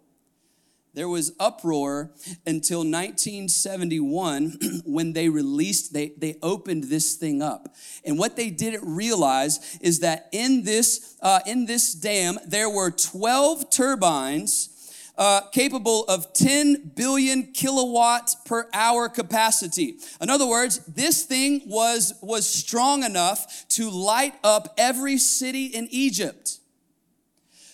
There 0.93 1.09
was 1.09 1.33
uproar 1.39 2.11
until 2.47 2.81
1971 2.81 4.59
when 4.85 5.13
they 5.13 5.29
released, 5.29 5.93
they, 5.93 6.13
they 6.17 6.37
opened 6.43 6.85
this 6.85 7.15
thing 7.15 7.43
up. 7.43 7.75
And 8.05 8.19
what 8.19 8.37
they 8.37 8.51
didn't 8.51 8.85
realize 8.85 9.79
is 9.81 10.01
that 10.01 10.29
in 10.33 10.65
this, 10.65 11.17
uh, 11.23 11.41
in 11.47 11.67
this 11.67 11.93
dam, 11.93 12.39
there 12.47 12.69
were 12.69 12.91
12 12.91 13.71
turbines 13.71 14.71
uh, 15.17 15.43
capable 15.53 16.05
of 16.05 16.33
10 16.33 16.93
billion 16.97 17.53
kilowatt 17.53 18.35
per 18.47 18.69
hour 18.73 19.09
capacity. 19.09 19.97
In 20.21 20.31
other 20.31 20.47
words, 20.47 20.79
this 20.87 21.25
thing 21.25 21.63
was, 21.67 22.15
was 22.23 22.49
strong 22.49 23.05
enough 23.05 23.69
to 23.69 23.91
light 23.91 24.35
up 24.43 24.75
every 24.79 25.19
city 25.19 25.67
in 25.67 25.89
Egypt. 25.91 26.59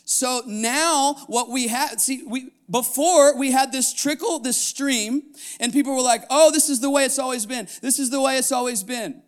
So 0.08 0.42
now 0.46 1.14
what 1.26 1.50
we 1.50 1.66
have, 1.66 2.00
see, 2.00 2.22
we, 2.24 2.52
before 2.70 3.36
we 3.36 3.50
had 3.50 3.72
this 3.72 3.92
trickle, 3.92 4.38
this 4.38 4.56
stream, 4.56 5.34
and 5.58 5.72
people 5.72 5.96
were 5.96 6.00
like, 6.00 6.22
oh, 6.30 6.52
this 6.52 6.68
is 6.68 6.78
the 6.80 6.88
way 6.88 7.04
it's 7.04 7.18
always 7.18 7.44
been. 7.44 7.66
This 7.82 7.98
is 7.98 8.10
the 8.10 8.20
way 8.20 8.38
it's 8.38 8.52
always 8.52 8.84
been. 8.84 9.20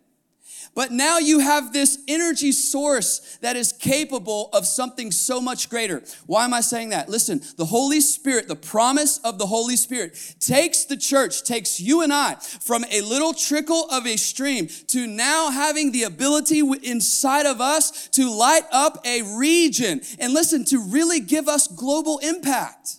But 0.75 0.91
now 0.91 1.17
you 1.17 1.39
have 1.39 1.73
this 1.73 1.99
energy 2.07 2.51
source 2.51 3.37
that 3.41 3.55
is 3.55 3.73
capable 3.73 4.49
of 4.53 4.65
something 4.65 5.11
so 5.11 5.41
much 5.41 5.69
greater. 5.69 6.03
Why 6.25 6.45
am 6.45 6.53
I 6.53 6.61
saying 6.61 6.89
that? 6.89 7.09
Listen, 7.09 7.41
the 7.57 7.65
Holy 7.65 8.01
Spirit, 8.01 8.47
the 8.47 8.55
promise 8.55 9.17
of 9.19 9.37
the 9.37 9.47
Holy 9.47 9.75
Spirit, 9.75 10.35
takes 10.39 10.85
the 10.85 10.97
church, 10.97 11.43
takes 11.43 11.79
you 11.79 12.01
and 12.01 12.13
I 12.13 12.35
from 12.35 12.85
a 12.91 13.01
little 13.01 13.33
trickle 13.33 13.89
of 13.91 14.05
a 14.07 14.15
stream 14.15 14.67
to 14.87 15.07
now 15.07 15.49
having 15.49 15.91
the 15.91 16.03
ability 16.03 16.61
inside 16.83 17.45
of 17.45 17.59
us 17.59 18.07
to 18.09 18.29
light 18.29 18.65
up 18.71 19.05
a 19.05 19.21
region 19.37 20.01
and 20.19 20.33
listen, 20.33 20.63
to 20.65 20.79
really 20.79 21.19
give 21.19 21.47
us 21.49 21.67
global 21.67 22.19
impact. 22.19 22.98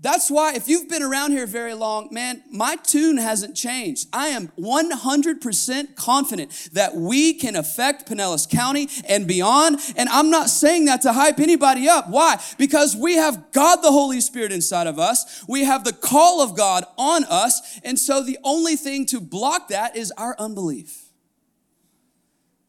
That's 0.00 0.30
why, 0.30 0.54
if 0.54 0.68
you've 0.68 0.88
been 0.88 1.02
around 1.02 1.32
here 1.32 1.46
very 1.46 1.74
long, 1.74 2.08
man, 2.12 2.44
my 2.52 2.76
tune 2.76 3.16
hasn't 3.16 3.56
changed. 3.56 4.06
I 4.12 4.28
am 4.28 4.48
100% 4.56 5.96
confident 5.96 6.68
that 6.72 6.94
we 6.94 7.34
can 7.34 7.56
affect 7.56 8.08
Pinellas 8.08 8.48
County 8.48 8.88
and 9.08 9.26
beyond. 9.26 9.80
And 9.96 10.08
I'm 10.08 10.30
not 10.30 10.50
saying 10.50 10.84
that 10.84 11.02
to 11.02 11.12
hype 11.12 11.40
anybody 11.40 11.88
up. 11.88 12.08
Why? 12.08 12.40
Because 12.58 12.94
we 12.94 13.16
have 13.16 13.50
God 13.50 13.82
the 13.82 13.90
Holy 13.90 14.20
Spirit 14.20 14.52
inside 14.52 14.86
of 14.86 15.00
us, 15.00 15.44
we 15.48 15.64
have 15.64 15.82
the 15.82 15.92
call 15.92 16.40
of 16.40 16.56
God 16.56 16.84
on 16.96 17.24
us. 17.24 17.80
And 17.82 17.98
so 17.98 18.22
the 18.22 18.38
only 18.44 18.76
thing 18.76 19.04
to 19.06 19.20
block 19.20 19.66
that 19.68 19.96
is 19.96 20.12
our 20.12 20.36
unbelief. 20.38 21.06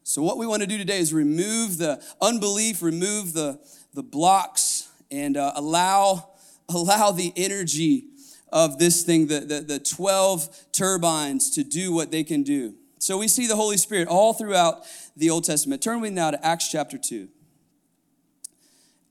So, 0.02 0.24
what 0.24 0.38
we 0.38 0.46
want 0.48 0.62
to 0.62 0.66
do 0.66 0.76
today 0.76 0.98
is 0.98 1.14
remove 1.14 1.78
the 1.78 2.02
unbelief, 2.20 2.82
remove 2.82 3.32
the, 3.32 3.60
the 3.94 4.02
blocks, 4.02 4.88
and 5.12 5.36
uh, 5.36 5.52
allow 5.54 6.29
allow 6.74 7.10
the 7.10 7.32
energy 7.36 8.06
of 8.52 8.78
this 8.78 9.02
thing, 9.02 9.26
the, 9.26 9.40
the, 9.40 9.60
the 9.60 9.78
12 9.78 10.72
turbines, 10.72 11.50
to 11.54 11.64
do 11.64 11.92
what 11.92 12.10
they 12.10 12.24
can 12.24 12.42
do. 12.42 12.74
So 12.98 13.16
we 13.16 13.28
see 13.28 13.46
the 13.46 13.56
Holy 13.56 13.76
Spirit 13.76 14.08
all 14.08 14.34
throughout 14.34 14.84
the 15.16 15.30
Old 15.30 15.44
Testament. 15.44 15.82
Turn 15.82 16.00
with 16.00 16.10
me 16.10 16.16
now 16.16 16.32
to 16.32 16.46
Acts 16.46 16.70
chapter 16.70 16.98
2. 16.98 17.28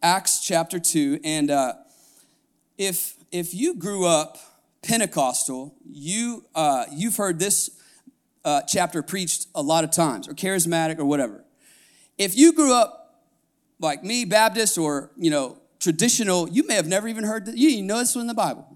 Acts 0.02 0.46
chapter 0.46 0.80
2. 0.80 1.22
And 1.24 1.50
uh, 1.50 1.74
if, 2.78 3.16
if 3.32 3.54
you 3.54 3.76
grew 3.76 4.06
up 4.06 4.38
Pentecostal, 4.84 5.76
you, 5.86 6.46
uh, 6.54 6.86
you've 6.92 7.16
heard 7.16 7.40
this 7.40 7.72
uh, 8.46 8.62
chapter 8.62 9.02
preached 9.02 9.48
a 9.56 9.62
lot 9.62 9.84
of 9.84 9.92
times, 9.92 10.28
or 10.28 10.34
charismatic, 10.34 11.00
or 11.00 11.06
whatever. 11.06 11.44
If 12.18 12.38
you 12.38 12.54
grew 12.54 12.74
up 12.74 13.24
like 13.80 14.04
me, 14.04 14.26
Baptist, 14.26 14.78
or, 14.78 15.12
you 15.18 15.30
know, 15.30 15.59
traditional, 15.80 16.50
you 16.50 16.66
may 16.68 16.76
have 16.76 16.88
never 16.88 17.08
even 17.08 17.24
heard, 17.24 17.46
that, 17.46 17.58
you 17.58 17.70
didn't 17.70 17.88
know 17.88 18.00
this 18.00 18.16
was 18.16 18.22
in 18.22 18.28
the 18.28 18.34
Bible. 18.34 18.68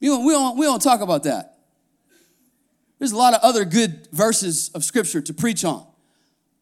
We 0.00 0.08
don't, 0.08 0.24
we, 0.24 0.32
don't, 0.32 0.56
we 0.56 0.64
don't 0.64 0.80
talk 0.80 1.00
about 1.00 1.24
that. 1.24 1.58
There's 2.98 3.12
a 3.12 3.16
lot 3.16 3.34
of 3.34 3.40
other 3.42 3.64
good 3.64 4.08
verses 4.12 4.70
of 4.74 4.84
scripture 4.84 5.20
to 5.22 5.34
preach 5.34 5.64
on. 5.64 5.86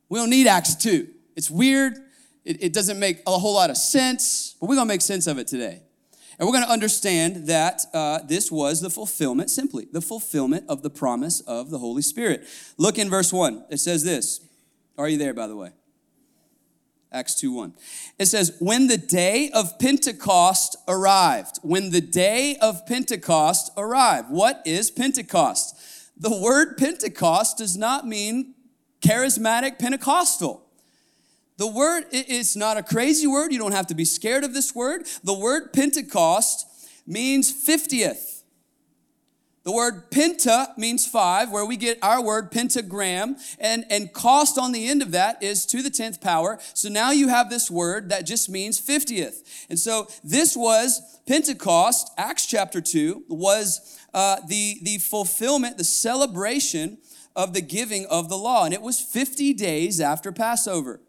We 0.08 0.18
don't 0.18 0.30
need 0.30 0.46
Acts 0.46 0.74
2. 0.76 1.08
It's 1.36 1.50
weird. 1.50 1.94
It, 2.44 2.62
it 2.62 2.72
doesn't 2.72 2.98
make 2.98 3.22
a 3.26 3.32
whole 3.32 3.54
lot 3.54 3.70
of 3.70 3.76
sense, 3.76 4.56
but 4.60 4.68
we're 4.68 4.76
going 4.76 4.86
to 4.86 4.92
make 4.92 5.02
sense 5.02 5.26
of 5.26 5.38
it 5.38 5.46
today. 5.46 5.82
And 6.38 6.46
we're 6.46 6.52
going 6.52 6.64
to 6.64 6.70
understand 6.70 7.48
that 7.48 7.82
uh, 7.92 8.20
this 8.26 8.50
was 8.50 8.80
the 8.80 8.90
fulfillment, 8.90 9.50
simply, 9.50 9.88
the 9.92 10.00
fulfillment 10.00 10.64
of 10.68 10.82
the 10.82 10.90
promise 10.90 11.40
of 11.40 11.70
the 11.70 11.78
Holy 11.78 12.02
Spirit. 12.02 12.44
Look 12.76 12.98
in 12.98 13.10
verse 13.10 13.32
1. 13.32 13.66
It 13.70 13.78
says 13.78 14.04
this. 14.04 14.40
Are 14.96 15.08
you 15.08 15.18
there, 15.18 15.34
by 15.34 15.48
the 15.48 15.56
way? 15.56 15.72
Acts 17.10 17.34
2 17.36 17.52
1. 17.52 17.74
It 18.18 18.26
says, 18.26 18.56
When 18.60 18.86
the 18.86 18.98
day 18.98 19.50
of 19.50 19.78
Pentecost 19.78 20.76
arrived, 20.86 21.58
when 21.62 21.90
the 21.90 22.00
day 22.00 22.56
of 22.60 22.86
Pentecost 22.86 23.70
arrived. 23.76 24.30
What 24.30 24.62
is 24.66 24.90
Pentecost? 24.90 25.76
The 26.16 26.36
word 26.36 26.76
Pentecost 26.76 27.58
does 27.58 27.76
not 27.76 28.06
mean 28.06 28.54
charismatic 29.00 29.78
Pentecostal. 29.78 30.64
The 31.56 31.66
word 31.66 32.04
is 32.12 32.56
not 32.56 32.76
a 32.76 32.82
crazy 32.82 33.26
word. 33.26 33.52
You 33.52 33.58
don't 33.58 33.72
have 33.72 33.86
to 33.88 33.94
be 33.94 34.04
scared 34.04 34.44
of 34.44 34.54
this 34.54 34.74
word. 34.74 35.06
The 35.24 35.34
word 35.34 35.72
Pentecost 35.72 36.66
means 37.06 37.52
50th. 37.52 38.37
The 39.68 39.74
word 39.74 40.10
penta 40.10 40.78
means 40.78 41.06
five, 41.06 41.50
where 41.50 41.66
we 41.66 41.76
get 41.76 41.98
our 42.00 42.22
word 42.22 42.50
pentagram, 42.50 43.36
and, 43.60 43.84
and 43.90 44.10
cost 44.10 44.56
on 44.56 44.72
the 44.72 44.88
end 44.88 45.02
of 45.02 45.10
that 45.10 45.42
is 45.42 45.66
to 45.66 45.82
the 45.82 45.90
10th 45.90 46.22
power. 46.22 46.58
So 46.72 46.88
now 46.88 47.10
you 47.10 47.28
have 47.28 47.50
this 47.50 47.70
word 47.70 48.08
that 48.08 48.22
just 48.22 48.48
means 48.48 48.80
50th. 48.80 49.66
And 49.68 49.78
so 49.78 50.08
this 50.24 50.56
was 50.56 51.20
Pentecost, 51.26 52.10
Acts 52.16 52.46
chapter 52.46 52.80
2, 52.80 53.24
was 53.28 54.00
uh, 54.14 54.36
the, 54.48 54.78
the 54.80 54.96
fulfillment, 54.96 55.76
the 55.76 55.84
celebration 55.84 56.96
of 57.36 57.52
the 57.52 57.60
giving 57.60 58.06
of 58.06 58.30
the 58.30 58.38
law. 58.38 58.64
And 58.64 58.72
it 58.72 58.80
was 58.80 58.98
50 58.98 59.52
days 59.52 60.00
after 60.00 60.32
Passover. 60.32 61.02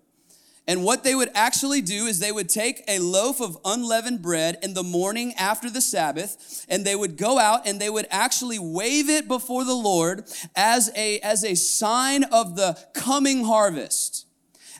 And 0.70 0.84
what 0.84 1.04
they 1.04 1.16
would 1.16 1.32
actually 1.34 1.82
do 1.82 2.06
is 2.06 2.20
they 2.20 2.32
would 2.32 2.48
take 2.48 2.84
a 2.88 3.00
loaf 3.00 3.42
of 3.42 3.58
unleavened 3.66 4.22
bread 4.22 4.60
in 4.62 4.76
the 4.76 4.84
morning 4.84 5.34
after 5.34 5.68
the 5.68 5.82
Sabbath, 5.82 6.64
and 6.70 6.86
they 6.86 6.96
would 6.96 7.18
go 7.18 7.40
out 7.40 7.68
and 7.68 7.82
they 7.82 7.90
would 7.90 8.06
actually 8.12 8.60
wave 8.60 9.10
it 9.10 9.28
before 9.28 9.66
the 9.66 9.74
Lord 9.74 10.26
as 10.56 10.92
a, 10.96 11.20
as 11.22 11.44
a 11.44 11.56
sign 11.56 12.24
of 12.26 12.56
the 12.56 12.78
coming 12.94 13.46
harvest 13.46 14.28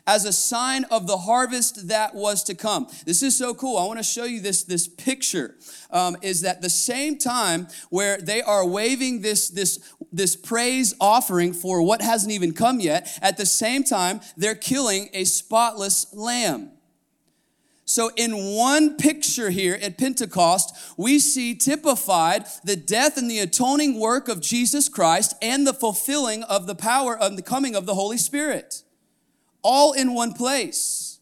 as 0.06 0.24
a 0.24 0.32
sign 0.32 0.84
of 0.84 1.06
the 1.06 1.18
harvest 1.18 1.88
that 1.88 2.14
was 2.14 2.42
to 2.44 2.54
come. 2.54 2.88
This 3.04 3.22
is 3.22 3.36
so 3.36 3.54
cool. 3.54 3.76
I 3.76 3.84
want 3.86 3.98
to 3.98 4.04
show 4.04 4.24
you 4.24 4.40
this, 4.40 4.64
this 4.64 4.88
picture. 4.88 5.56
Um, 5.90 6.16
is 6.22 6.40
that 6.42 6.62
the 6.62 6.70
same 6.70 7.18
time 7.18 7.68
where 7.90 8.16
they 8.18 8.42
are 8.42 8.66
waving 8.66 9.22
this, 9.22 9.48
this, 9.48 9.78
this 10.12 10.36
praise 10.36 10.94
offering 11.00 11.52
for 11.52 11.82
what 11.82 12.02
hasn't 12.02 12.32
even 12.32 12.52
come 12.52 12.80
yet, 12.80 13.18
at 13.22 13.36
the 13.36 13.46
same 13.46 13.84
time, 13.84 14.20
they're 14.36 14.54
killing 14.54 15.08
a 15.12 15.24
spotless 15.24 16.12
lamb. 16.14 16.72
So, 17.84 18.12
in 18.16 18.54
one 18.54 18.96
picture 18.96 19.50
here 19.50 19.76
at 19.82 19.98
Pentecost, 19.98 20.76
we 20.96 21.18
see 21.18 21.56
typified 21.56 22.44
the 22.62 22.76
death 22.76 23.16
and 23.16 23.28
the 23.28 23.40
atoning 23.40 23.98
work 23.98 24.28
of 24.28 24.40
Jesus 24.40 24.88
Christ 24.88 25.34
and 25.42 25.66
the 25.66 25.74
fulfilling 25.74 26.44
of 26.44 26.68
the 26.68 26.76
power 26.76 27.18
of 27.18 27.34
the 27.34 27.42
coming 27.42 27.74
of 27.74 27.86
the 27.86 27.94
Holy 27.94 28.18
Spirit 28.18 28.84
all 29.62 29.92
in 29.92 30.14
one 30.14 30.32
place. 30.32 31.18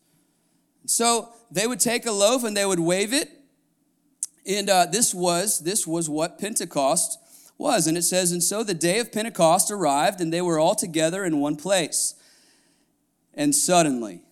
So 0.86 1.30
they 1.50 1.66
would 1.66 1.80
take 1.80 2.06
a 2.06 2.12
loaf 2.12 2.44
and 2.44 2.56
they 2.56 2.66
would 2.66 2.80
wave 2.80 3.12
it. 3.12 3.30
And 4.46 4.70
uh, 4.70 4.86
this 4.86 5.14
was 5.14 5.60
this 5.60 5.86
was 5.86 6.08
what 6.08 6.38
Pentecost 6.38 7.18
was. 7.58 7.86
And 7.86 7.98
it 7.98 8.02
says, 8.02 8.32
and 8.32 8.42
so 8.42 8.62
the 8.62 8.74
day 8.74 9.00
of 9.00 9.12
Pentecost 9.12 9.70
arrived, 9.70 10.20
and 10.20 10.32
they 10.32 10.40
were 10.40 10.58
all 10.58 10.74
together 10.74 11.24
in 11.24 11.40
one 11.40 11.56
place. 11.56 12.14
And 13.34 13.54
suddenly, 13.54 14.22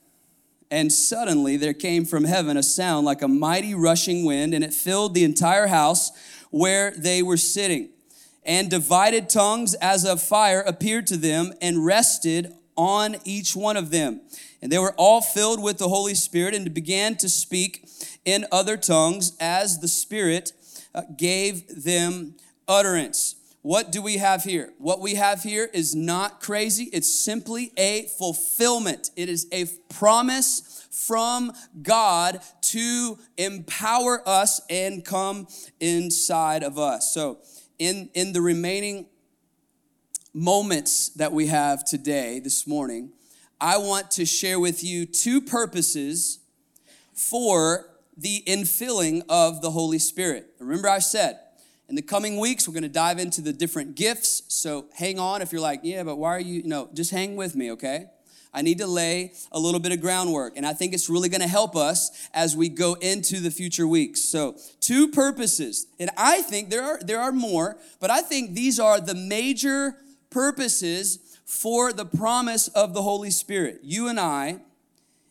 and 0.71 0.93
suddenly 0.93 1.57
there 1.57 1.75
came 1.75 2.05
from 2.05 2.25
heaven 2.25 2.57
a 2.57 2.63
sound 2.63 3.05
like 3.05 3.23
a 3.23 3.29
mighty 3.29 3.75
rushing 3.75 4.25
wind, 4.25 4.55
and 4.55 4.65
it 4.65 4.73
filled 4.73 5.15
the 5.15 5.25
entire 5.25 5.67
house 5.67 6.11
where 6.51 6.93
they 6.93 7.23
were 7.23 7.37
sitting. 7.37 7.91
And 8.45 8.71
divided 8.71 9.29
tongues 9.29 9.75
as 9.75 10.05
of 10.05 10.23
fire 10.23 10.61
appeared 10.61 11.09
to 11.09 11.17
them 11.17 11.53
and 11.61 11.85
rested 11.85 12.53
on 12.77 13.17
each 13.25 13.57
one 13.57 13.77
of 13.77 13.91
them. 13.91 14.21
And 14.63 14.71
they 14.71 14.79
were 14.79 14.95
all 14.97 15.21
filled 15.21 15.63
with 15.63 15.79
the 15.79 15.89
Holy 15.89 16.15
Spirit 16.15 16.55
and 16.55 16.73
began 16.73 17.17
to 17.17 17.29
speak 17.29 17.89
in 18.25 18.47
other 18.53 18.77
tongues 18.77 19.37
as 19.41 19.81
the 19.81 19.89
Spirit 19.89 20.53
uh, 20.95 21.03
gave 21.17 21.85
them 21.85 22.35
utterance. 22.69 23.37
What 23.63 23.91
do 23.91 24.01
we 24.01 24.19
have 24.19 24.45
here? 24.45 24.73
What 24.79 25.01
we 25.01 25.17
have 25.17 25.43
here 25.43 25.69
is 25.73 25.95
not 25.95 26.41
crazy. 26.41 26.85
It's 26.93 27.13
simply 27.13 27.73
a 27.77 28.07
fulfillment. 28.17 29.11
It 29.17 29.29
is 29.29 29.49
a 29.51 29.67
promise 29.89 30.87
from 30.91 31.53
God 31.83 32.41
to 32.61 33.19
empower 33.37 34.23
us 34.27 34.61
and 34.71 35.05
come 35.05 35.49
inside 35.81 36.63
of 36.63 36.79
us. 36.79 37.13
So, 37.13 37.39
in, 37.79 38.09
in 38.15 38.33
the 38.33 38.41
remaining 38.41 39.07
moments 40.33 41.09
that 41.11 41.33
we 41.33 41.49
have 41.49 41.85
today, 41.85 42.39
this 42.39 42.67
morning, 42.67 43.11
I 43.61 43.79
want 43.79 44.11
to 44.13 44.25
share 44.25 44.61
with 44.61 44.85
you 44.85 45.07
two 45.07 45.41
purposes 45.41 46.39
for 47.13 47.91
the 48.17 48.43
infilling 48.47 49.23
of 49.29 49.61
the 49.61 49.71
Holy 49.71 49.99
Spirit. 49.99 50.51
Remember, 50.59 50.89
I 50.89 51.01
said 51.01 51.41
in 51.89 51.95
the 51.95 52.03
coming 52.03 52.39
weeks, 52.39 52.67
we're 52.67 52.75
going 52.75 52.83
to 52.83 52.89
dive 52.89 53.19
into 53.19 53.41
the 53.41 53.53
different 53.53 53.95
gifts. 53.95 54.43
So 54.49 54.87
hang 54.95 55.19
on 55.19 55.43
if 55.43 55.53
you're 55.53 55.61
like, 55.61 55.81
yeah, 55.83 56.03
but 56.03 56.17
why 56.17 56.31
are 56.31 56.41
you, 56.41 56.63
no, 56.65 56.89
just 56.95 57.11
hang 57.11 57.37
with 57.37 57.55
me, 57.55 57.71
okay? 57.73 58.07
I 58.57 58.63
need 58.63 58.79
to 58.79 58.87
lay 58.87 59.35
a 59.53 59.59
little 59.59 59.81
bit 59.81 59.93
of 59.93 60.01
groundwork, 60.01 60.57
and 60.57 60.67
I 60.67 60.73
think 60.73 60.95
it's 60.95 61.11
really 61.11 61.29
going 61.29 61.43
to 61.43 61.49
help 61.49 61.77
us 61.77 62.29
as 62.33 62.57
we 62.57 62.71
go 62.71 62.95
into 62.95 63.39
the 63.39 63.51
future 63.51 63.87
weeks. 63.87 64.23
So, 64.23 64.57
two 64.81 65.09
purposes, 65.09 65.87
and 66.01 66.09
I 66.17 66.41
think 66.41 66.71
there 66.71 66.83
are 66.83 66.99
there 66.99 67.21
are 67.21 67.33
more, 67.33 67.77
but 68.01 68.11
I 68.11 68.23
think 68.23 68.55
these 68.55 68.81
are 68.81 68.99
the 68.99 69.15
major 69.15 69.97
purposes 70.31 71.39
for 71.45 71.93
the 71.93 72.07
promise 72.07 72.69
of 72.69 72.95
the 72.95 73.03
Holy 73.03 73.31
Spirit. 73.31 73.81
You 73.83 74.09
and 74.09 74.19
I, 74.19 74.61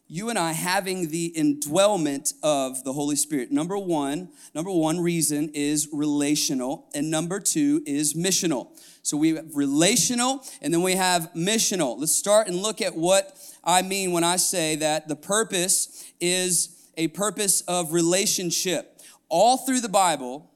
you 0.07 0.29
and 0.29 0.37
I 0.37 0.51
having 0.51 1.09
the 1.09 1.33
indwellment 1.35 2.33
of 2.43 2.83
the 2.83 2.93
Holy 2.93 3.15
Spirit. 3.15 3.51
Number 3.51 3.77
one, 3.77 4.29
number 4.53 4.69
one 4.69 4.99
reason 4.99 5.49
is 5.53 5.89
relational, 5.91 6.87
and 6.93 7.09
number 7.09 7.39
two 7.39 7.81
is 7.85 8.13
missional. 8.13 8.67
So 9.01 9.17
we 9.17 9.35
have 9.35 9.55
relational 9.55 10.43
and 10.63 10.73
then 10.73 10.81
we 10.81 10.93
have 10.93 11.31
missional. 11.35 11.99
Let's 11.99 12.15
start 12.15 12.47
and 12.47 12.57
look 12.57 12.81
at 12.81 12.95
what 12.95 13.37
I 13.63 13.83
mean 13.83 14.11
when 14.11 14.23
I 14.23 14.37
say 14.37 14.75
that 14.77 15.07
the 15.07 15.15
purpose 15.15 16.11
is 16.19 16.89
a 16.97 17.09
purpose 17.09 17.61
of 17.61 17.93
relationship. 17.93 18.99
All 19.29 19.57
through 19.57 19.81
the 19.81 19.89
Bible, 19.89 20.51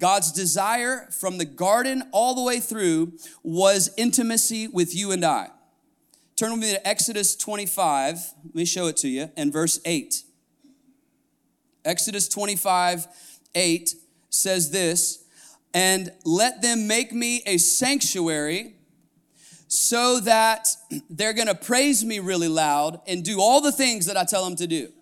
God's 0.00 0.32
desire 0.32 1.08
from 1.12 1.38
the 1.38 1.44
garden 1.44 2.02
all 2.10 2.34
the 2.34 2.42
way 2.42 2.58
through 2.58 3.12
was 3.44 3.94
intimacy 3.96 4.66
with 4.66 4.96
you 4.96 5.12
and 5.12 5.24
I. 5.24 5.50
Turn 6.36 6.52
with 6.52 6.60
me 6.60 6.70
to 6.72 6.88
Exodus 6.88 7.36
25. 7.36 8.16
Let 8.44 8.54
me 8.54 8.64
show 8.64 8.86
it 8.86 8.96
to 8.98 9.08
you. 9.08 9.30
And 9.36 9.52
verse 9.52 9.80
8. 9.84 10.22
Exodus 11.84 12.28
25, 12.28 13.06
8 13.54 13.94
says 14.30 14.70
this 14.70 15.24
And 15.74 16.10
let 16.24 16.62
them 16.62 16.86
make 16.86 17.12
me 17.12 17.42
a 17.46 17.58
sanctuary 17.58 18.76
so 19.68 20.20
that 20.20 20.68
they're 21.10 21.32
gonna 21.32 21.54
praise 21.54 22.04
me 22.04 22.18
really 22.18 22.48
loud 22.48 23.00
and 23.06 23.24
do 23.24 23.40
all 23.40 23.60
the 23.60 23.72
things 23.72 24.06
that 24.06 24.16
I 24.16 24.24
tell 24.24 24.44
them 24.44 24.56
to 24.56 24.66
do. 24.66 24.92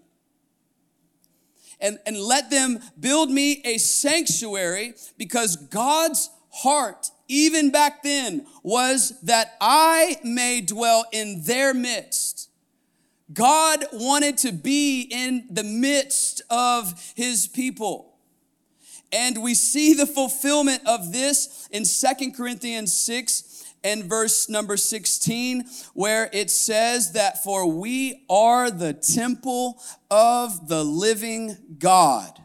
And, 1.81 1.99
and 2.07 2.17
let 2.17 2.51
them 2.51 2.81
build 2.99 3.31
me 3.31 3.63
a 3.65 3.79
sanctuary 3.79 4.95
because 5.17 5.57
God's 5.57 6.31
heart, 6.51 7.11
even 7.29 7.71
back 7.71 8.03
then, 8.03 8.47
was 8.63 9.19
that 9.23 9.57
I 9.61 10.19
may 10.25 10.61
dwell 10.61 11.05
in 11.13 11.45
their 11.45 11.73
midst. 11.73 12.51
God 13.33 13.85
wanted 13.93 14.39
to 14.39 14.53
be 14.53 15.03
in 15.03 15.47
the 15.51 15.63
midst 15.63 16.43
of 16.51 17.13
his 17.15 17.47
people. 17.47 18.17
And 19.13 19.43
we 19.43 19.55
see 19.55 19.95
the 19.95 20.07
fulfillment 20.07 20.83
of 20.87 21.13
this 21.13 21.69
in 21.71 21.85
Second 21.85 22.37
Corinthians 22.37 22.93
6 22.93 23.65
and 23.83 24.05
verse 24.05 24.49
number 24.49 24.77
16, 24.77 25.65
where 25.95 26.29
it 26.33 26.51
says 26.51 27.13
that 27.13 27.43
for 27.43 27.71
we 27.71 28.25
are 28.29 28.71
the 28.71 28.93
temple 28.93 29.81
of 30.11 30.69
the 30.69 30.85
living 30.85 31.57
God. 31.79 32.40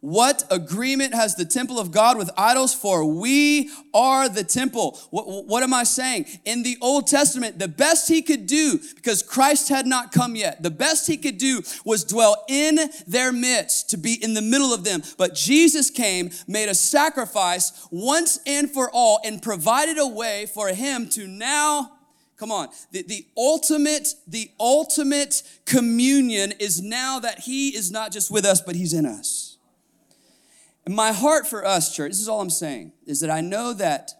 What 0.00 0.44
agreement 0.50 1.14
has 1.14 1.34
the 1.34 1.44
temple 1.44 1.78
of 1.78 1.90
God 1.90 2.18
with 2.18 2.30
idols? 2.36 2.72
For 2.72 3.04
we 3.04 3.70
are 3.92 4.28
the 4.28 4.44
temple. 4.44 4.98
What, 5.10 5.46
what, 5.46 5.62
am 5.62 5.74
I 5.74 5.84
saying? 5.84 6.26
In 6.44 6.62
the 6.62 6.76
Old 6.80 7.08
Testament, 7.08 7.58
the 7.58 7.68
best 7.68 8.08
he 8.08 8.22
could 8.22 8.46
do, 8.46 8.78
because 8.94 9.22
Christ 9.22 9.68
had 9.68 9.86
not 9.86 10.12
come 10.12 10.36
yet, 10.36 10.62
the 10.62 10.70
best 10.70 11.06
he 11.06 11.16
could 11.16 11.38
do 11.38 11.62
was 11.84 12.04
dwell 12.04 12.44
in 12.48 12.78
their 13.06 13.32
midst, 13.32 13.90
to 13.90 13.96
be 13.96 14.22
in 14.22 14.34
the 14.34 14.42
middle 14.42 14.72
of 14.72 14.84
them. 14.84 15.02
But 15.16 15.34
Jesus 15.34 15.90
came, 15.90 16.30
made 16.46 16.68
a 16.68 16.74
sacrifice 16.74 17.88
once 17.90 18.38
and 18.46 18.70
for 18.70 18.90
all, 18.92 19.20
and 19.24 19.42
provided 19.42 19.98
a 19.98 20.06
way 20.06 20.46
for 20.46 20.68
him 20.68 21.08
to 21.10 21.26
now 21.26 21.92
Come 22.38 22.52
on. 22.52 22.68
The, 22.92 23.02
the 23.02 23.26
ultimate, 23.36 24.14
the 24.28 24.48
ultimate 24.60 25.42
communion 25.66 26.52
is 26.60 26.80
now 26.80 27.18
that 27.18 27.40
he 27.40 27.70
is 27.76 27.90
not 27.90 28.12
just 28.12 28.30
with 28.30 28.44
us, 28.44 28.60
but 28.60 28.76
he's 28.76 28.92
in 28.92 29.06
us. 29.06 29.47
And 30.88 30.96
my 30.96 31.12
heart 31.12 31.46
for 31.46 31.66
us, 31.66 31.94
church, 31.94 32.12
this 32.12 32.20
is 32.20 32.30
all 32.30 32.40
I'm 32.40 32.48
saying, 32.48 32.92
is 33.06 33.20
that 33.20 33.28
I 33.28 33.42
know 33.42 33.74
that 33.74 34.10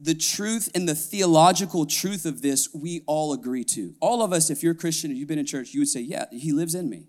the 0.00 0.14
truth 0.14 0.70
and 0.74 0.88
the 0.88 0.94
theological 0.94 1.84
truth 1.84 2.24
of 2.24 2.40
this 2.40 2.72
we 2.72 3.02
all 3.04 3.34
agree 3.34 3.64
to. 3.64 3.94
All 4.00 4.22
of 4.22 4.32
us, 4.32 4.48
if 4.48 4.62
you're 4.62 4.72
a 4.72 4.74
Christian 4.74 5.10
and 5.10 5.18
you've 5.18 5.28
been 5.28 5.38
in 5.38 5.44
church, 5.44 5.74
you 5.74 5.82
would 5.82 5.88
say, 5.88 6.00
Yeah, 6.00 6.24
he 6.32 6.52
lives 6.52 6.74
in 6.74 6.88
me. 6.88 7.08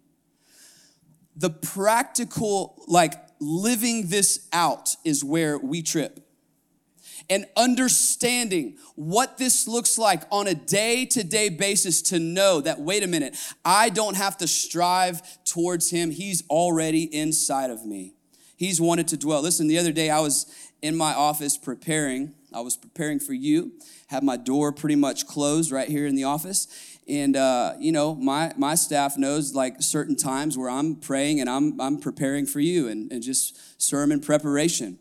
The 1.38 1.52
practical, 1.52 2.84
like 2.86 3.14
living 3.40 4.08
this 4.08 4.46
out, 4.52 4.94
is 5.06 5.24
where 5.24 5.58
we 5.58 5.82
trip. 5.82 6.20
And 7.30 7.46
understanding 7.56 8.76
what 8.96 9.38
this 9.38 9.70
looks 9.70 9.98
like 9.98 10.24
on 10.34 10.48
a 10.48 10.54
day 10.54 11.06
to 11.06 11.24
day 11.24 11.48
basis 11.48 12.02
to 12.02 12.20
know 12.20 12.60
that, 12.60 12.82
wait 12.82 13.04
a 13.04 13.08
minute, 13.08 13.38
I 13.64 13.88
don't 13.88 14.18
have 14.18 14.36
to 14.40 14.48
strive 14.50 15.22
towards 15.46 15.92
him. 15.92 16.12
He's 16.12 16.44
already 16.50 17.04
inside 17.04 17.70
of 17.70 17.86
me. 17.86 18.16
He's 18.60 18.82
wanted 18.82 19.08
to 19.08 19.18
dwell. 19.18 19.42
Listen, 19.42 19.70
the 19.70 19.78
other 19.78 19.94
day 19.94 20.10
I 20.10 20.20
was 20.20 20.46
in 20.82 20.98
my 20.98 21.14
office 21.14 21.56
preparing. 21.56 22.34
I 22.54 22.60
was 22.60 22.76
preparing 22.76 23.18
for 23.22 23.32
you. 23.32 23.72
Had 24.08 24.22
my 24.22 24.36
door 24.36 24.74
pretty 24.74 24.98
much 24.98 25.26
closed 25.28 25.72
right 25.72 25.88
here 25.88 26.06
in 26.06 26.14
the 26.16 26.26
office. 26.26 26.68
And 27.08 27.38
uh, 27.38 27.76
you 27.80 27.94
know, 27.94 28.16
my 28.16 28.52
my 28.58 28.76
staff 28.76 29.18
knows 29.18 29.56
like 29.56 29.82
certain 29.82 30.18
times 30.18 30.58
where 30.58 30.70
I'm 30.70 30.98
praying 30.98 31.40
and 31.40 31.50
I'm 31.50 31.80
I'm 31.80 32.00
preparing 32.00 32.46
for 32.46 32.60
you 32.60 32.90
and, 32.90 33.10
and 33.14 33.24
just 33.24 33.82
sermon 33.82 34.20
preparation. 34.20 35.00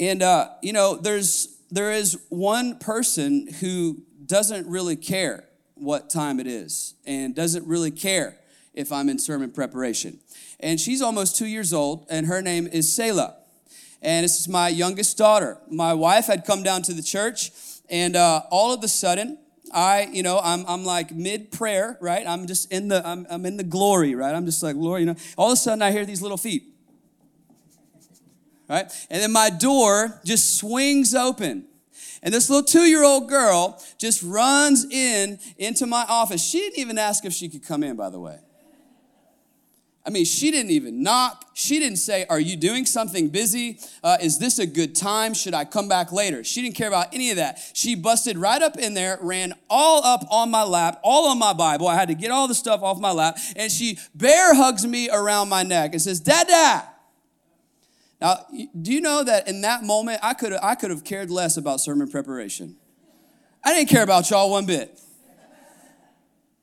And 0.00 0.22
uh, 0.22 0.48
you 0.62 0.72
know, 0.72 0.96
there's 0.96 1.58
there 1.70 1.92
is 1.92 2.18
one 2.30 2.78
person 2.78 3.46
who 3.60 3.98
doesn't 4.24 4.66
really 4.66 4.96
care 4.96 5.44
what 5.74 6.08
time 6.08 6.40
it 6.40 6.46
is 6.46 6.94
and 7.04 7.34
doesn't 7.34 7.66
really 7.66 7.90
care 7.90 8.38
if 8.74 8.92
I'm 8.92 9.08
in 9.08 9.18
sermon 9.18 9.50
preparation 9.50 10.20
and 10.62 10.80
she's 10.80 11.02
almost 11.02 11.36
two 11.36 11.46
years 11.46 11.72
old, 11.72 12.06
and 12.10 12.26
her 12.26 12.42
name 12.42 12.66
is 12.66 12.94
Selah. 12.94 13.36
And 14.02 14.24
this 14.24 14.38
is 14.38 14.48
my 14.48 14.68
youngest 14.68 15.18
daughter. 15.18 15.58
My 15.70 15.92
wife 15.92 16.26
had 16.26 16.44
come 16.44 16.62
down 16.62 16.82
to 16.82 16.94
the 16.94 17.02
church, 17.02 17.50
and 17.88 18.16
uh, 18.16 18.42
all 18.50 18.72
of 18.72 18.82
a 18.82 18.88
sudden, 18.88 19.38
I, 19.72 20.08
you 20.12 20.22
know, 20.22 20.40
I'm, 20.42 20.64
I'm 20.66 20.84
like 20.84 21.12
mid 21.12 21.52
prayer, 21.52 21.98
right? 22.00 22.26
I'm 22.26 22.46
just 22.46 22.72
in 22.72 22.88
the, 22.88 23.06
I'm, 23.06 23.26
I'm 23.30 23.46
in 23.46 23.56
the 23.56 23.64
glory, 23.64 24.14
right? 24.14 24.34
I'm 24.34 24.46
just 24.46 24.62
like, 24.62 24.76
Lord, 24.76 25.00
you 25.00 25.06
know. 25.06 25.16
All 25.36 25.48
of 25.48 25.54
a 25.54 25.56
sudden, 25.56 25.82
I 25.82 25.92
hear 25.92 26.04
these 26.04 26.22
little 26.22 26.38
feet, 26.38 26.64
right? 28.68 28.90
And 29.10 29.22
then 29.22 29.32
my 29.32 29.50
door 29.50 30.20
just 30.24 30.58
swings 30.58 31.14
open. 31.14 31.66
And 32.22 32.34
this 32.34 32.50
little 32.50 32.64
two 32.64 32.82
year 32.82 33.02
old 33.02 33.28
girl 33.28 33.82
just 33.98 34.22
runs 34.22 34.84
in 34.90 35.38
into 35.56 35.86
my 35.86 36.04
office. 36.08 36.44
She 36.44 36.58
didn't 36.58 36.78
even 36.78 36.98
ask 36.98 37.24
if 37.24 37.32
she 37.32 37.48
could 37.48 37.64
come 37.64 37.82
in, 37.82 37.96
by 37.96 38.10
the 38.10 38.20
way. 38.20 38.40
I 40.04 40.08
mean, 40.08 40.24
she 40.24 40.50
didn't 40.50 40.70
even 40.70 41.02
knock. 41.02 41.44
She 41.52 41.78
didn't 41.78 41.98
say, 41.98 42.24
Are 42.30 42.40
you 42.40 42.56
doing 42.56 42.86
something 42.86 43.28
busy? 43.28 43.78
Uh, 44.02 44.16
is 44.20 44.38
this 44.38 44.58
a 44.58 44.66
good 44.66 44.94
time? 44.94 45.34
Should 45.34 45.52
I 45.52 45.66
come 45.66 45.88
back 45.88 46.10
later? 46.10 46.42
She 46.42 46.62
didn't 46.62 46.74
care 46.74 46.88
about 46.88 47.14
any 47.14 47.30
of 47.30 47.36
that. 47.36 47.58
She 47.74 47.94
busted 47.94 48.38
right 48.38 48.62
up 48.62 48.78
in 48.78 48.94
there, 48.94 49.18
ran 49.20 49.52
all 49.68 50.02
up 50.02 50.24
on 50.30 50.50
my 50.50 50.62
lap, 50.62 51.00
all 51.04 51.28
on 51.28 51.38
my 51.38 51.52
Bible. 51.52 51.86
I 51.86 51.96
had 51.96 52.08
to 52.08 52.14
get 52.14 52.30
all 52.30 52.48
the 52.48 52.54
stuff 52.54 52.82
off 52.82 52.98
my 52.98 53.12
lap. 53.12 53.36
And 53.56 53.70
she 53.70 53.98
bear 54.14 54.54
hugs 54.54 54.86
me 54.86 55.10
around 55.10 55.50
my 55.50 55.62
neck 55.64 55.92
and 55.92 56.00
says, 56.00 56.18
Dada. 56.18 56.88
Now, 58.22 58.46
do 58.80 58.92
you 58.92 59.00
know 59.00 59.22
that 59.24 59.48
in 59.48 59.60
that 59.62 59.82
moment, 59.82 60.20
I 60.22 60.34
could 60.34 60.52
I 60.62 60.74
could 60.74 60.90
have 60.90 61.04
cared 61.04 61.30
less 61.30 61.56
about 61.56 61.80
sermon 61.80 62.08
preparation. 62.08 62.76
I 63.62 63.74
didn't 63.74 63.90
care 63.90 64.02
about 64.02 64.30
y'all 64.30 64.50
one 64.50 64.64
bit. 64.64 64.98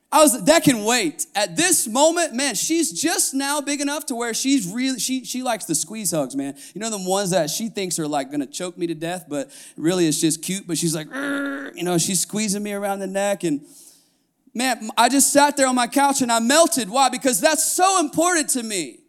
I 0.09 0.21
was 0.21 0.45
that 0.45 0.63
can 0.63 0.85
wait. 0.85 1.25
At 1.35 1.57
this 1.57 1.85
moment, 1.85 2.33
man, 2.33 2.55
she's 2.55 2.93
just 2.93 3.33
now 3.33 3.59
big 3.59 3.81
enough 3.81 4.05
to 4.05 4.15
where 4.15 4.33
she's 4.33 4.65
really 4.67 4.99
she 4.99 5.25
she 5.25 5.43
likes 5.43 5.65
the 5.65 5.75
squeeze 5.75 6.11
hugs, 6.11 6.35
man. 6.35 6.55
You 6.73 6.79
know 6.79 6.89
the 6.89 7.09
ones 7.09 7.31
that 7.31 7.49
she 7.49 7.67
thinks 7.67 7.99
are 7.99 8.07
like 8.07 8.31
gonna 8.31 8.45
choke 8.45 8.77
me 8.77 8.87
to 8.87 8.95
death, 8.95 9.25
but 9.27 9.51
really 9.75 10.07
it's 10.07 10.21
just 10.21 10.41
cute. 10.41 10.65
But 10.65 10.77
she's 10.77 10.95
like, 10.95 11.07
you 11.75 11.83
know, 11.83 11.97
she's 11.97 12.21
squeezing 12.21 12.63
me 12.63 12.71
around 12.71 12.99
the 12.99 13.07
neck, 13.07 13.43
and 13.43 13.61
man, 14.53 14.89
I 14.97 15.09
just 15.09 15.33
sat 15.33 15.57
there 15.57 15.67
on 15.67 15.75
my 15.75 15.87
couch 15.87 16.21
and 16.21 16.31
I 16.31 16.39
melted. 16.39 16.89
Why? 16.89 17.09
Because 17.09 17.41
that's 17.41 17.69
so 17.69 17.99
important 17.99 18.49
to 18.51 18.63
me. 18.63 19.01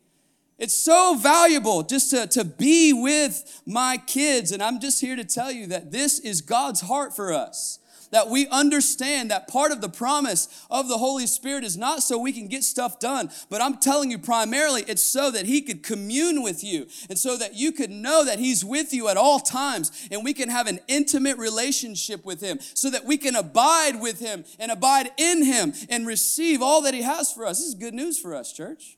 It's 0.59 0.77
so 0.77 1.15
valuable 1.15 1.85
just 1.85 2.11
to, 2.11 2.27
to 2.27 2.45
be 2.45 2.93
with 2.93 3.63
my 3.65 3.97
kids. 4.07 4.51
And 4.51 4.61
I'm 4.61 4.81
just 4.81 5.01
here 5.01 5.15
to 5.15 5.25
tell 5.25 5.53
you 5.53 5.69
that 5.69 5.93
this 5.93 6.19
is 6.19 6.41
God's 6.41 6.81
heart 6.81 7.15
for 7.15 7.33
us 7.33 7.78
that 8.11 8.29
we 8.29 8.47
understand 8.49 9.31
that 9.31 9.49
part 9.49 9.73
of 9.73 9.81
the 9.81 9.89
promise 9.89 10.67
of 10.71 10.89
the 10.89 10.99
Holy 10.99 11.27
Spirit 11.27 11.65
is 11.65 11.77
not 11.77 12.03
so 12.03 12.19
we 12.19 12.33
can 12.33 12.49
get 12.49 12.65
stuff 12.65 12.99
done, 12.99 13.31
but 13.51 13.63
I'm 13.63 13.79
telling 13.79 14.11
you 14.11 14.19
primarily 14.19 14.85
it's 14.87 15.03
so 15.03 15.31
that 15.31 15.47
He 15.47 15.61
could 15.61 15.83
commune 15.83 16.43
with 16.43 16.65
you 16.65 16.87
and 17.09 17.19
so 17.19 17.37
that 17.37 17.55
you 17.55 17.73
could 17.73 17.91
know 17.91 18.25
that 18.25 18.39
He's 18.39 18.65
with 18.65 18.93
you 18.93 19.09
at 19.09 19.17
all 19.17 19.41
times 19.41 20.09
and 20.11 20.25
we 20.25 20.35
can 20.35 20.49
have 20.49 20.67
an 20.67 20.81
intimate 20.89 21.39
relationship 21.39 22.25
with 22.25 22.41
Him 22.41 22.59
so 22.61 22.91
that 22.91 23.05
we 23.05 23.17
can 23.17 23.37
abide 23.37 24.01
with 24.01 24.21
Him 24.21 24.45
and 24.59 24.71
abide 24.71 25.11
in 25.17 25.45
Him 25.45 25.75
and 25.89 26.07
receive 26.07 26.63
all 26.63 26.83
that 26.83 26.95
He 26.95 27.03
has 27.03 27.33
for 27.33 27.47
us. 27.47 27.59
This 27.59 27.69
is 27.69 27.75
good 27.75 27.95
news 27.95 28.19
for 28.19 28.35
us, 28.35 28.53
church. 28.53 28.97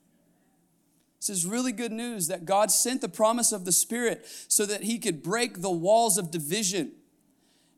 This 1.20 1.28
is 1.28 1.44
really 1.44 1.72
good 1.72 1.92
news 1.92 2.28
that 2.28 2.46
God 2.46 2.70
sent 2.70 3.02
the 3.02 3.08
promise 3.08 3.52
of 3.52 3.66
the 3.66 3.72
Spirit 3.72 4.26
so 4.48 4.64
that 4.64 4.84
He 4.84 4.98
could 4.98 5.22
break 5.22 5.60
the 5.60 5.70
walls 5.70 6.16
of 6.16 6.30
division 6.30 6.92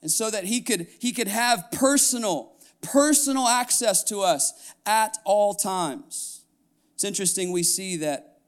and 0.03 0.11
so 0.11 0.31
that 0.31 0.45
he 0.45 0.61
could 0.61 0.87
he 0.99 1.13
could 1.13 1.29
have 1.29 1.65
personal 1.73 2.53
personal 2.83 3.47
access 3.47 4.03
to 4.03 4.21
us 4.21 4.75
at 4.85 5.17
all 5.25 5.55
times 5.55 6.43
it's 6.95 7.05
interesting 7.05 7.53
we 7.53 7.63
see 7.63 7.97
that 7.97 8.39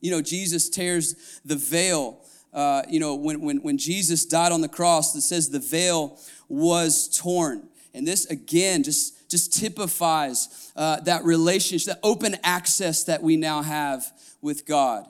you 0.00 0.10
know 0.10 0.22
jesus 0.22 0.68
tears 0.68 1.40
the 1.44 1.56
veil 1.56 2.24
uh, 2.52 2.82
you 2.88 2.98
know 2.98 3.14
when, 3.14 3.40
when, 3.40 3.58
when 3.58 3.78
jesus 3.78 4.24
died 4.24 4.52
on 4.52 4.60
the 4.60 4.68
cross 4.68 5.14
it 5.14 5.20
says 5.20 5.50
the 5.50 5.58
veil 5.58 6.18
was 6.48 7.16
torn 7.16 7.68
and 7.94 8.06
this 8.06 8.26
again 8.26 8.82
just 8.82 9.20
just 9.30 9.52
typifies 9.58 10.72
uh, 10.76 11.00
that 11.00 11.24
relationship, 11.24 11.94
that 11.94 12.00
open 12.02 12.36
access 12.42 13.04
that 13.04 13.22
we 13.22 13.36
now 13.36 13.62
have 13.62 14.04
with 14.42 14.66
God. 14.66 15.06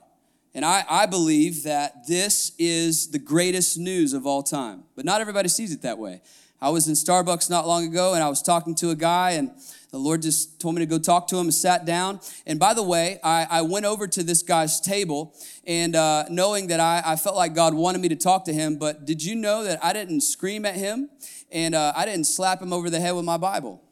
And 0.54 0.64
I, 0.64 0.84
I 0.88 1.06
believe 1.06 1.62
that 1.62 2.06
this 2.06 2.52
is 2.58 3.10
the 3.10 3.18
greatest 3.18 3.78
news 3.78 4.12
of 4.12 4.26
all 4.26 4.42
time. 4.42 4.84
But 4.96 5.04
not 5.04 5.20
everybody 5.20 5.48
sees 5.48 5.72
it 5.72 5.82
that 5.82 5.98
way. 5.98 6.22
I 6.60 6.68
was 6.68 6.88
in 6.88 6.94
Starbucks 6.94 7.48
not 7.48 7.66
long 7.66 7.86
ago 7.86 8.14
and 8.14 8.22
I 8.22 8.28
was 8.28 8.42
talking 8.42 8.74
to 8.76 8.90
a 8.90 8.94
guy, 8.94 9.30
and 9.30 9.50
the 9.90 9.98
Lord 9.98 10.22
just 10.22 10.60
told 10.60 10.74
me 10.74 10.80
to 10.80 10.86
go 10.86 10.98
talk 10.98 11.26
to 11.28 11.36
him 11.36 11.46
and 11.46 11.54
sat 11.54 11.86
down. 11.86 12.20
And 12.46 12.58
by 12.58 12.74
the 12.74 12.82
way, 12.82 13.18
I, 13.24 13.46
I 13.48 13.62
went 13.62 13.86
over 13.86 14.06
to 14.06 14.22
this 14.22 14.42
guy's 14.42 14.80
table 14.80 15.34
and 15.66 15.96
uh, 15.96 16.24
knowing 16.28 16.66
that 16.66 16.78
I, 16.78 17.02
I 17.04 17.16
felt 17.16 17.34
like 17.34 17.54
God 17.54 17.72
wanted 17.72 18.00
me 18.00 18.08
to 18.10 18.16
talk 18.16 18.44
to 18.44 18.52
him. 18.52 18.76
But 18.76 19.06
did 19.06 19.24
you 19.24 19.34
know 19.34 19.64
that 19.64 19.82
I 19.82 19.92
didn't 19.92 20.20
scream 20.20 20.66
at 20.66 20.74
him 20.74 21.08
and 21.50 21.74
uh, 21.74 21.92
I 21.96 22.04
didn't 22.04 22.24
slap 22.24 22.60
him 22.60 22.72
over 22.72 22.90
the 22.90 23.00
head 23.00 23.12
with 23.12 23.24
my 23.24 23.36
Bible? 23.36 23.82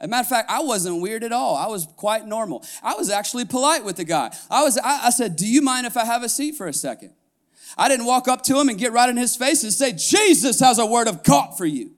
As 0.00 0.06
a 0.06 0.08
matter 0.08 0.22
of 0.22 0.28
fact, 0.28 0.50
I 0.50 0.62
wasn't 0.62 1.02
weird 1.02 1.22
at 1.24 1.32
all. 1.32 1.56
I 1.56 1.66
was 1.66 1.86
quite 1.96 2.26
normal. 2.26 2.64
I 2.82 2.94
was 2.94 3.10
actually 3.10 3.44
polite 3.44 3.84
with 3.84 3.96
the 3.96 4.04
guy. 4.04 4.34
I 4.50 4.62
was. 4.62 4.78
I, 4.78 5.06
I, 5.06 5.10
said, 5.10 5.36
"Do 5.36 5.46
you 5.46 5.60
mind 5.60 5.86
if 5.86 5.96
I 5.96 6.06
have 6.06 6.22
a 6.22 6.28
seat 6.28 6.54
for 6.54 6.66
a 6.66 6.72
second? 6.72 7.12
I 7.76 7.88
didn't 7.88 8.06
walk 8.06 8.26
up 8.26 8.42
to 8.44 8.58
him 8.58 8.70
and 8.70 8.78
get 8.78 8.92
right 8.92 9.08
in 9.08 9.18
his 9.18 9.36
face 9.36 9.62
and 9.62 9.72
say, 9.72 9.92
"Jesus 9.92 10.58
has 10.60 10.78
a 10.78 10.86
word 10.86 11.06
of 11.06 11.22
God 11.22 11.56
for 11.58 11.66
you." 11.66 11.90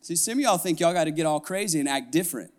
See, 0.00 0.16
some 0.16 0.34
of 0.34 0.40
y'all 0.40 0.56
think 0.56 0.80
y'all 0.80 0.94
got 0.94 1.04
to 1.04 1.10
get 1.10 1.26
all 1.26 1.40
crazy 1.40 1.78
and 1.78 1.88
act 1.88 2.10
different. 2.10 2.52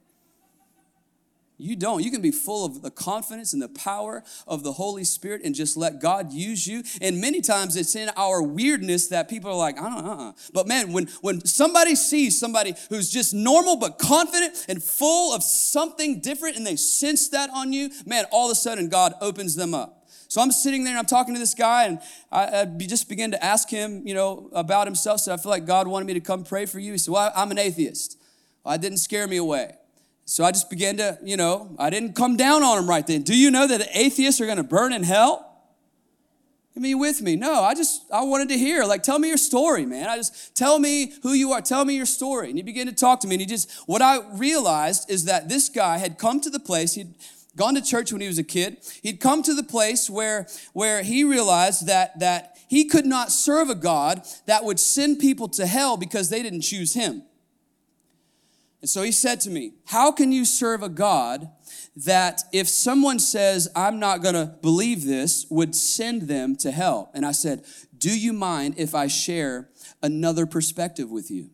You 1.60 1.76
don't. 1.76 2.04
You 2.04 2.12
can 2.12 2.22
be 2.22 2.30
full 2.30 2.66
of 2.66 2.84
the 2.84 2.92
confidence 2.92 3.52
and 3.52 3.62
the 3.62 3.70
power 3.70 4.24
of 4.48 4.62
the 4.62 4.74
Holy 4.74 5.04
Spirit 5.04 5.42
and 5.44 5.56
just 5.56 5.76
let 5.76 6.00
God 6.00 6.32
use 6.32 6.68
you. 6.68 6.84
And 7.02 7.20
many 7.20 7.42
times 7.42 7.76
it's 7.76 7.96
in 7.96 8.10
our 8.16 8.44
weirdness 8.44 9.08
that 9.08 9.28
people 9.28 9.50
are 9.50 9.58
like, 9.58 9.80
I 9.80 9.90
don't 9.90 10.06
know. 10.06 10.36
But 10.54 10.68
man, 10.68 10.92
when, 10.92 11.08
when 11.22 11.44
somebody 11.46 11.96
sees 11.96 12.40
somebody 12.40 12.76
who's 12.90 13.10
just 13.10 13.34
normal 13.34 13.76
but 13.76 13.98
confident 13.98 14.66
and 14.70 14.84
full 14.84 15.34
of 15.34 15.42
something 15.42 16.20
different 16.20 16.58
and 16.58 16.68
they 16.68 16.76
sense 16.76 17.30
that 17.30 17.50
on 17.50 17.74
you, 17.74 17.90
man, 18.06 18.26
all 18.32 18.50
of 18.50 18.52
a 18.52 18.56
sudden 18.56 18.88
God 18.88 19.14
opens 19.20 19.56
them 19.56 19.74
up. 19.74 20.08
So 20.28 20.42
I'm 20.42 20.52
sitting 20.52 20.84
there 20.84 20.92
and 20.92 21.00
I'm 21.00 21.06
talking 21.06 21.34
to 21.36 21.40
this 21.40 21.54
guy, 21.54 21.86
and 21.86 22.00
I, 22.32 22.62
I 22.62 22.66
just 22.66 23.08
began 23.08 23.32
to 23.32 23.42
ask 23.42 23.70
him, 23.70 24.06
you 24.06 24.14
know, 24.14 24.50
about 24.52 24.86
himself. 24.86 25.22
So 25.22 25.34
I 25.34 25.38
feel 25.38 25.50
like 25.50 25.66
God 25.66 25.88
wanted 25.88 26.06
me 26.06 26.14
to 26.16 26.20
come 26.20 26.44
pray 26.44 26.66
for 26.66 26.80
you. 26.80 26.92
He 26.92 26.98
said, 26.98 27.14
Well, 27.14 27.32
I'm 27.34 27.50
an 27.50 27.58
atheist. 27.58 28.20
Well, 28.64 28.74
that 28.74 28.82
didn't 28.82 28.98
scare 28.98 29.26
me 29.26 29.38
away. 29.38 29.72
So 30.30 30.44
I 30.44 30.52
just 30.52 30.70
began 30.70 30.98
to, 30.98 31.18
you 31.24 31.38
know, 31.38 31.74
I 31.80 31.90
didn't 31.90 32.14
come 32.14 32.36
down 32.36 32.62
on 32.62 32.78
him 32.78 32.90
right 32.90 33.08
then. 33.08 33.22
Do 33.22 33.36
you 33.36 33.50
know 33.50 33.66
that 33.66 33.88
atheists 33.94 34.42
are 34.42 34.46
going 34.46 34.58
to 34.58 34.64
burn 34.64 34.92
in 34.92 35.04
hell? 35.04 35.46
Give 36.74 36.84
me 36.84 36.96
with 36.96 37.22
me. 37.22 37.38
No, 37.38 37.64
I 37.64 37.74
just, 37.74 38.04
I 38.12 38.24
wanted 38.24 38.50
to 38.50 38.58
hear, 38.58 38.84
like, 38.84 39.04
tell 39.04 39.20
me 39.20 39.30
your 39.30 39.38
story, 39.38 39.86
man. 39.86 40.10
I 40.10 40.18
just, 40.18 40.54
tell 40.54 40.80
me 40.80 41.14
who 41.24 41.32
you 41.32 41.54
are. 41.54 41.62
Tell 41.62 41.86
me 41.86 41.96
your 41.96 42.06
story. 42.06 42.50
And 42.50 42.60
he 42.60 42.62
began 42.62 42.88
to 42.88 42.92
talk 42.92 43.22
to 43.22 43.28
me. 43.28 43.36
And 43.36 43.40
he 43.40 43.46
just, 43.46 43.72
what 43.86 44.02
I 44.02 44.20
realized 44.34 45.10
is 45.10 45.24
that 45.26 45.48
this 45.48 45.70
guy 45.70 45.98
had 45.98 46.20
come 46.20 46.42
to 46.42 46.50
the 46.50 46.60
place, 46.60 46.96
he'd 46.96 47.14
gone 47.56 47.76
to 47.76 47.82
church 47.82 48.12
when 48.12 48.20
he 48.20 48.28
was 48.28 48.38
a 48.38 48.44
kid. 48.44 48.80
He'd 49.02 49.22
come 49.22 49.42
to 49.44 49.54
the 49.54 49.64
place 49.64 50.10
where, 50.10 50.46
where 50.74 51.04
he 51.04 51.24
realized 51.24 51.88
that, 51.88 52.20
that 52.20 52.58
he 52.68 52.84
could 52.84 53.06
not 53.06 53.32
serve 53.32 53.70
a 53.70 53.76
God 53.76 54.24
that 54.46 54.66
would 54.66 54.82
send 54.82 55.20
people 55.20 55.48
to 55.48 55.66
hell 55.66 55.96
because 55.96 56.30
they 56.30 56.44
didn't 56.44 56.62
choose 56.62 56.96
him. 56.96 57.24
And 58.82 58.90
so 58.90 59.02
he 59.02 59.12
said 59.12 59.42
to 59.42 59.50
me, 59.50 59.74
How 59.86 60.12
can 60.12 60.32
you 60.32 60.46
serve 60.46 60.84
a 60.84 60.90
God 60.90 61.50
that 61.96 62.42
if 62.54 62.68
someone 62.68 63.20
says, 63.20 63.68
I'm 63.76 64.00
not 64.00 64.22
gonna 64.22 64.58
believe 64.62 65.06
this, 65.06 65.46
would 65.50 65.76
send 65.76 66.24
them 66.24 66.56
to 66.58 66.72
hell? 66.72 67.10
And 67.14 67.26
I 67.26 67.32
said, 67.32 67.64
Do 67.98 68.18
you 68.18 68.34
mind 68.34 68.76
if 68.78 68.94
I 68.94 69.08
share 69.08 69.70
another 70.04 70.46
perspective 70.46 71.10
with 71.10 71.32
you? 71.32 71.50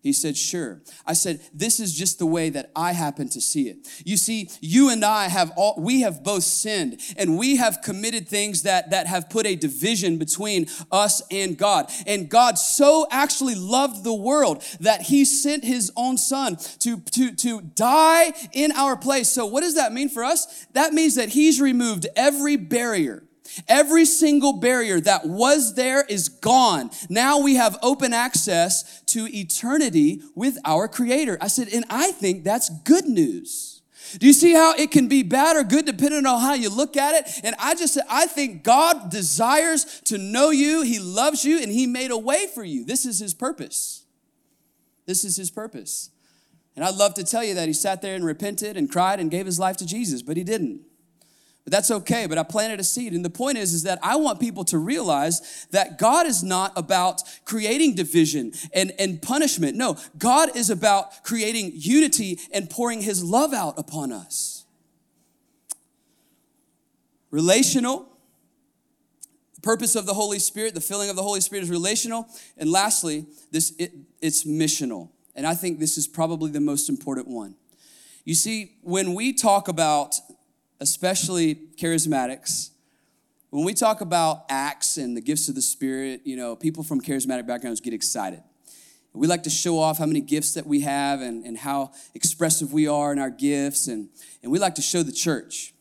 He 0.00 0.12
said, 0.12 0.36
Sure. 0.36 0.80
I 1.06 1.12
said, 1.12 1.40
This 1.52 1.80
is 1.80 1.92
just 1.94 2.18
the 2.18 2.26
way 2.26 2.50
that 2.50 2.70
I 2.76 2.92
happen 2.92 3.28
to 3.30 3.40
see 3.40 3.68
it. 3.68 3.88
You 4.04 4.16
see, 4.16 4.48
you 4.60 4.90
and 4.90 5.04
I 5.04 5.28
have 5.28 5.52
all, 5.56 5.74
we 5.78 6.02
have 6.02 6.22
both 6.22 6.44
sinned 6.44 7.00
and 7.16 7.36
we 7.36 7.56
have 7.56 7.80
committed 7.82 8.28
things 8.28 8.62
that, 8.62 8.90
that 8.90 9.06
have 9.08 9.28
put 9.28 9.46
a 9.46 9.56
division 9.56 10.16
between 10.16 10.66
us 10.92 11.20
and 11.30 11.58
God. 11.58 11.90
And 12.06 12.28
God 12.28 12.58
so 12.58 13.06
actually 13.10 13.56
loved 13.56 14.04
the 14.04 14.14
world 14.14 14.62
that 14.80 15.02
he 15.02 15.24
sent 15.24 15.64
his 15.64 15.92
own 15.96 16.16
son 16.16 16.56
to, 16.80 17.00
to, 17.00 17.34
to 17.34 17.60
die 17.60 18.32
in 18.52 18.72
our 18.72 18.96
place. 18.96 19.28
So, 19.28 19.46
what 19.46 19.62
does 19.62 19.74
that 19.74 19.92
mean 19.92 20.08
for 20.08 20.22
us? 20.22 20.66
That 20.74 20.92
means 20.92 21.16
that 21.16 21.30
he's 21.30 21.60
removed 21.60 22.06
every 22.16 22.56
barrier 22.56 23.27
Every 23.66 24.04
single 24.04 24.54
barrier 24.54 25.00
that 25.00 25.26
was 25.26 25.74
there 25.74 26.04
is 26.08 26.28
gone. 26.28 26.90
Now 27.08 27.40
we 27.40 27.56
have 27.56 27.78
open 27.82 28.12
access 28.12 29.02
to 29.06 29.26
eternity 29.34 30.22
with 30.34 30.58
our 30.64 30.88
Creator. 30.88 31.38
I 31.40 31.48
said, 31.48 31.68
and 31.72 31.84
I 31.90 32.12
think 32.12 32.44
that's 32.44 32.70
good 32.84 33.06
news. 33.06 33.78
Do 34.18 34.26
you 34.26 34.32
see 34.32 34.54
how 34.54 34.74
it 34.74 34.90
can 34.90 35.08
be 35.08 35.22
bad 35.22 35.56
or 35.56 35.64
good 35.64 35.84
depending 35.84 36.24
on 36.24 36.40
how 36.40 36.54
you 36.54 36.70
look 36.70 36.96
at 36.96 37.14
it? 37.14 37.40
And 37.44 37.54
I 37.58 37.74
just 37.74 37.94
said, 37.94 38.04
I 38.08 38.26
think 38.26 38.62
God 38.62 39.10
desires 39.10 40.00
to 40.04 40.16
know 40.16 40.50
you, 40.50 40.82
He 40.82 40.98
loves 40.98 41.44
you, 41.44 41.60
and 41.60 41.70
He 41.70 41.86
made 41.86 42.10
a 42.10 42.16
way 42.16 42.46
for 42.46 42.64
you. 42.64 42.84
This 42.84 43.04
is 43.04 43.18
His 43.18 43.34
purpose. 43.34 44.04
This 45.04 45.24
is 45.24 45.36
His 45.36 45.50
purpose. 45.50 46.10
And 46.74 46.84
I'd 46.84 46.94
love 46.94 47.14
to 47.14 47.24
tell 47.24 47.44
you 47.44 47.54
that 47.54 47.68
He 47.68 47.74
sat 47.74 48.00
there 48.00 48.14
and 48.14 48.24
repented 48.24 48.76
and 48.76 48.90
cried 48.90 49.20
and 49.20 49.30
gave 49.30 49.44
His 49.44 49.58
life 49.58 49.76
to 49.78 49.86
Jesus, 49.86 50.22
but 50.22 50.36
He 50.36 50.44
didn't. 50.44 50.82
But 51.64 51.72
that's 51.72 51.90
okay, 51.90 52.26
but 52.26 52.38
I 52.38 52.44
planted 52.44 52.80
a 52.80 52.84
seed. 52.84 53.12
And 53.12 53.24
the 53.24 53.30
point 53.30 53.58
is, 53.58 53.74
is 53.74 53.82
that 53.82 53.98
I 54.02 54.16
want 54.16 54.40
people 54.40 54.64
to 54.64 54.78
realize 54.78 55.66
that 55.70 55.98
God 55.98 56.26
is 56.26 56.42
not 56.42 56.72
about 56.76 57.22
creating 57.44 57.94
division 57.94 58.52
and, 58.72 58.92
and 58.98 59.20
punishment. 59.20 59.76
No, 59.76 59.98
God 60.16 60.56
is 60.56 60.70
about 60.70 61.22
creating 61.24 61.72
unity 61.74 62.38
and 62.52 62.70
pouring 62.70 63.02
his 63.02 63.22
love 63.22 63.52
out 63.52 63.78
upon 63.78 64.12
us. 64.12 64.64
Relational. 67.30 68.06
Purpose 69.60 69.96
of 69.96 70.06
the 70.06 70.14
Holy 70.14 70.38
Spirit, 70.38 70.74
the 70.74 70.80
filling 70.80 71.10
of 71.10 71.16
the 71.16 71.22
Holy 71.22 71.40
Spirit 71.40 71.64
is 71.64 71.70
relational. 71.70 72.28
And 72.56 72.70
lastly, 72.70 73.26
this 73.50 73.74
it, 73.78 73.92
it's 74.22 74.44
missional. 74.44 75.10
And 75.34 75.46
I 75.46 75.54
think 75.54 75.80
this 75.80 75.98
is 75.98 76.06
probably 76.06 76.50
the 76.50 76.60
most 76.60 76.88
important 76.88 77.28
one. 77.28 77.56
You 78.24 78.34
see, 78.34 78.76
when 78.82 79.14
we 79.14 79.32
talk 79.32 79.68
about 79.68 80.14
especially 80.80 81.56
charismatics, 81.76 82.70
when 83.50 83.64
we 83.64 83.72
talk 83.72 84.00
about 84.00 84.44
acts 84.50 84.98
and 84.98 85.16
the 85.16 85.20
gifts 85.20 85.48
of 85.48 85.54
the 85.54 85.62
Spirit, 85.62 86.20
you 86.24 86.36
know, 86.36 86.54
people 86.54 86.82
from 86.82 87.00
charismatic 87.00 87.46
backgrounds 87.46 87.80
get 87.80 87.94
excited. 87.94 88.42
We 89.14 89.26
like 89.26 89.42
to 89.44 89.50
show 89.50 89.78
off 89.78 89.98
how 89.98 90.06
many 90.06 90.20
gifts 90.20 90.54
that 90.54 90.66
we 90.66 90.82
have 90.82 91.22
and, 91.22 91.44
and 91.44 91.56
how 91.58 91.92
expressive 92.14 92.72
we 92.72 92.86
are 92.86 93.10
in 93.10 93.18
our 93.18 93.30
gifts, 93.30 93.88
and, 93.88 94.10
and 94.42 94.52
we 94.52 94.58
like 94.58 94.74
to 94.76 94.82
show 94.82 95.02
the 95.02 95.12
church. 95.12 95.74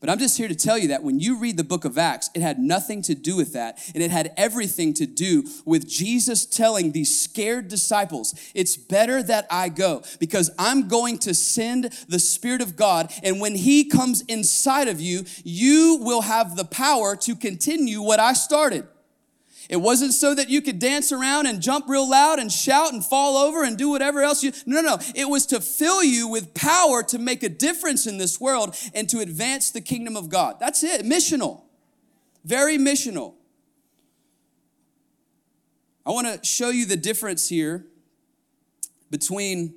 But 0.00 0.08
I'm 0.08 0.18
just 0.18 0.38
here 0.38 0.48
to 0.48 0.54
tell 0.54 0.78
you 0.78 0.88
that 0.88 1.02
when 1.02 1.20
you 1.20 1.38
read 1.38 1.58
the 1.58 1.64
book 1.64 1.84
of 1.84 1.98
Acts, 1.98 2.30
it 2.34 2.40
had 2.40 2.58
nothing 2.58 3.02
to 3.02 3.14
do 3.14 3.36
with 3.36 3.52
that. 3.52 3.78
And 3.94 4.02
it 4.02 4.10
had 4.10 4.32
everything 4.38 4.94
to 4.94 5.06
do 5.06 5.44
with 5.66 5.86
Jesus 5.86 6.46
telling 6.46 6.92
these 6.92 7.20
scared 7.20 7.68
disciples, 7.68 8.34
It's 8.54 8.78
better 8.78 9.22
that 9.22 9.46
I 9.50 9.68
go 9.68 10.02
because 10.18 10.50
I'm 10.58 10.88
going 10.88 11.18
to 11.18 11.34
send 11.34 11.92
the 12.08 12.18
Spirit 12.18 12.62
of 12.62 12.76
God. 12.76 13.12
And 13.22 13.40
when 13.40 13.54
He 13.54 13.84
comes 13.84 14.22
inside 14.22 14.88
of 14.88 15.02
you, 15.02 15.24
you 15.44 15.98
will 16.00 16.22
have 16.22 16.56
the 16.56 16.64
power 16.64 17.14
to 17.16 17.36
continue 17.36 18.00
what 18.00 18.20
I 18.20 18.32
started. 18.32 18.86
It 19.70 19.76
wasn't 19.76 20.12
so 20.12 20.34
that 20.34 20.50
you 20.50 20.60
could 20.60 20.80
dance 20.80 21.12
around 21.12 21.46
and 21.46 21.62
jump 21.62 21.88
real 21.88 22.10
loud 22.10 22.40
and 22.40 22.50
shout 22.50 22.92
and 22.92 23.04
fall 23.04 23.36
over 23.36 23.62
and 23.62 23.78
do 23.78 23.88
whatever 23.88 24.20
else 24.20 24.42
you. 24.42 24.50
No, 24.66 24.80
no, 24.80 24.96
no. 24.96 24.98
It 25.14 25.28
was 25.28 25.46
to 25.46 25.60
fill 25.60 26.02
you 26.02 26.26
with 26.26 26.54
power 26.54 27.04
to 27.04 27.20
make 27.20 27.44
a 27.44 27.48
difference 27.48 28.04
in 28.04 28.18
this 28.18 28.40
world 28.40 28.74
and 28.94 29.08
to 29.08 29.20
advance 29.20 29.70
the 29.70 29.80
kingdom 29.80 30.16
of 30.16 30.28
God. 30.28 30.56
That's 30.58 30.82
it. 30.82 31.02
Missional. 31.02 31.62
Very 32.44 32.78
missional. 32.78 33.34
I 36.04 36.10
want 36.10 36.26
to 36.26 36.44
show 36.44 36.70
you 36.70 36.84
the 36.84 36.96
difference 36.96 37.48
here 37.48 37.86
between 39.08 39.76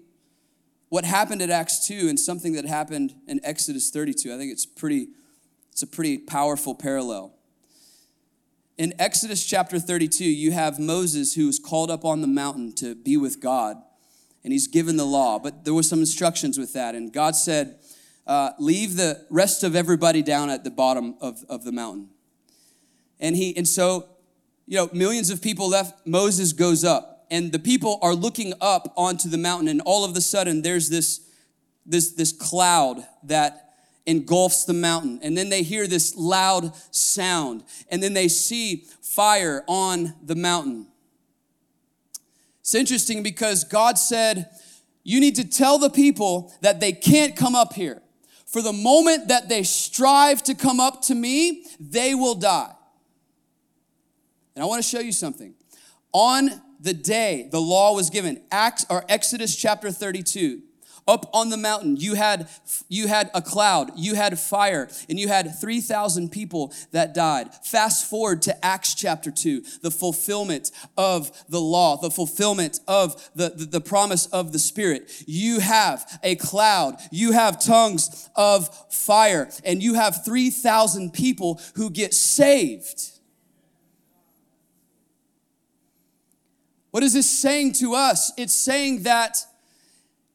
what 0.89 1.05
happened 1.05 1.43
at 1.43 1.51
Acts 1.51 1.85
2 1.85 2.09
and 2.09 2.19
something 2.19 2.53
that 2.53 2.65
happened 2.65 3.13
in 3.27 3.39
Exodus 3.43 3.91
32. 3.91 4.33
I 4.33 4.37
think 4.39 4.51
it's 4.51 4.65
pretty 4.65 5.09
it's 5.71 5.83
a 5.83 5.87
pretty 5.87 6.17
powerful 6.17 6.73
parallel. 6.73 7.35
In 8.75 8.93
Exodus 8.97 9.45
chapter 9.45 9.77
32, 9.77 10.25
you 10.25 10.51
have 10.51 10.79
Moses 10.79 11.35
who 11.35 11.45
was 11.45 11.59
called 11.59 11.91
up 11.91 12.03
on 12.03 12.21
the 12.21 12.27
mountain 12.27 12.73
to 12.73 12.95
be 12.95 13.17
with 13.17 13.39
God, 13.39 13.77
and 14.43 14.51
he's 14.51 14.67
given 14.67 14.97
the 14.97 15.05
law. 15.05 15.37
But 15.37 15.63
there 15.63 15.75
were 15.75 15.83
some 15.83 15.99
instructions 15.99 16.57
with 16.57 16.73
that, 16.73 16.95
and 16.95 17.13
God 17.13 17.35
said, 17.35 17.77
uh, 18.25 18.51
Leave 18.57 18.95
the 18.95 19.27
rest 19.29 19.63
of 19.63 19.75
everybody 19.75 20.23
down 20.23 20.49
at 20.49 20.63
the 20.63 20.71
bottom 20.71 21.15
of, 21.21 21.43
of 21.49 21.63
the 21.63 21.71
mountain. 21.71 22.09
And 23.19 23.35
he, 23.35 23.55
and 23.55 23.67
so, 23.67 24.09
you 24.65 24.77
know, 24.77 24.89
millions 24.91 25.29
of 25.29 25.39
people 25.39 25.69
left. 25.69 26.07
Moses 26.07 26.51
goes 26.51 26.83
up, 26.83 27.27
and 27.29 27.51
the 27.51 27.59
people 27.59 27.99
are 28.01 28.15
looking 28.15 28.53
up 28.59 28.91
onto 28.97 29.29
the 29.29 29.37
mountain, 29.37 29.67
and 29.67 29.81
all 29.81 30.03
of 30.03 30.15
a 30.17 30.21
sudden, 30.21 30.63
there's 30.63 30.89
this, 30.89 31.29
this, 31.85 32.13
this 32.13 32.31
cloud 32.31 33.05
that 33.21 33.72
engulfs 34.05 34.65
the 34.65 34.73
mountain. 34.73 35.19
And 35.21 35.37
then 35.37 35.49
they 35.49 35.63
hear 35.63 35.87
this 35.87 36.15
loud 36.15 36.73
sound. 36.91 37.63
And 37.89 38.01
then 38.01 38.13
they 38.13 38.27
see 38.27 38.85
fire 39.01 39.63
on 39.67 40.13
the 40.23 40.35
mountain. 40.35 40.87
It's 42.61 42.75
interesting 42.75 43.23
because 43.23 43.63
God 43.63 43.97
said, 43.97 44.49
You 45.03 45.19
need 45.19 45.35
to 45.35 45.47
tell 45.47 45.77
the 45.77 45.89
people 45.89 46.53
that 46.61 46.79
they 46.79 46.91
can't 46.91 47.35
come 47.35 47.55
up 47.55 47.73
here. 47.73 48.01
For 48.45 48.61
the 48.61 48.73
moment 48.73 49.29
that 49.29 49.49
they 49.49 49.63
strive 49.63 50.43
to 50.43 50.53
come 50.53 50.79
up 50.79 51.01
to 51.03 51.15
me, 51.15 51.65
they 51.79 52.13
will 52.13 52.35
die. 52.35 52.71
And 54.55 54.63
I 54.63 54.67
want 54.67 54.83
to 54.83 54.87
show 54.87 54.99
you 54.99 55.11
something. 55.11 55.55
On 56.11 56.61
the 56.79 56.93
day 56.93 57.49
the 57.51 57.59
law 57.59 57.95
was 57.95 58.09
given, 58.09 58.41
Acts 58.51 58.85
or 58.89 59.03
Exodus 59.09 59.55
chapter 59.55 59.89
32, 59.89 60.61
up 61.07 61.29
on 61.33 61.49
the 61.49 61.57
mountain, 61.57 61.97
you 61.97 62.15
had 62.15 62.47
you 62.87 63.07
had 63.07 63.29
a 63.33 63.41
cloud, 63.41 63.91
you 63.95 64.15
had 64.15 64.37
fire, 64.39 64.89
and 65.09 65.19
you 65.19 65.27
had 65.27 65.59
3,000 65.59 66.31
people 66.31 66.73
that 66.91 67.13
died. 67.13 67.53
Fast 67.63 68.09
forward 68.09 68.41
to 68.43 68.65
Acts 68.65 68.93
chapter 68.93 69.31
2, 69.31 69.63
the 69.81 69.91
fulfillment 69.91 70.71
of 70.97 71.31
the 71.49 71.59
law, 71.59 71.97
the 71.97 72.11
fulfillment 72.11 72.79
of 72.87 73.31
the, 73.35 73.49
the, 73.49 73.65
the 73.65 73.81
promise 73.81 74.27
of 74.27 74.53
the 74.53 74.59
Spirit. 74.59 75.11
You 75.25 75.59
have 75.59 76.19
a 76.23 76.35
cloud, 76.35 76.97
you 77.11 77.31
have 77.31 77.59
tongues 77.59 78.29
of 78.35 78.69
fire, 78.93 79.49
and 79.65 79.83
you 79.83 79.95
have 79.95 80.23
3,000 80.23 81.11
people 81.11 81.59
who 81.75 81.89
get 81.89 82.13
saved. 82.13 83.11
What 86.91 87.01
is 87.01 87.13
this 87.13 87.29
saying 87.29 87.73
to 87.73 87.95
us? 87.95 88.31
It's 88.37 88.53
saying 88.53 89.03
that 89.03 89.37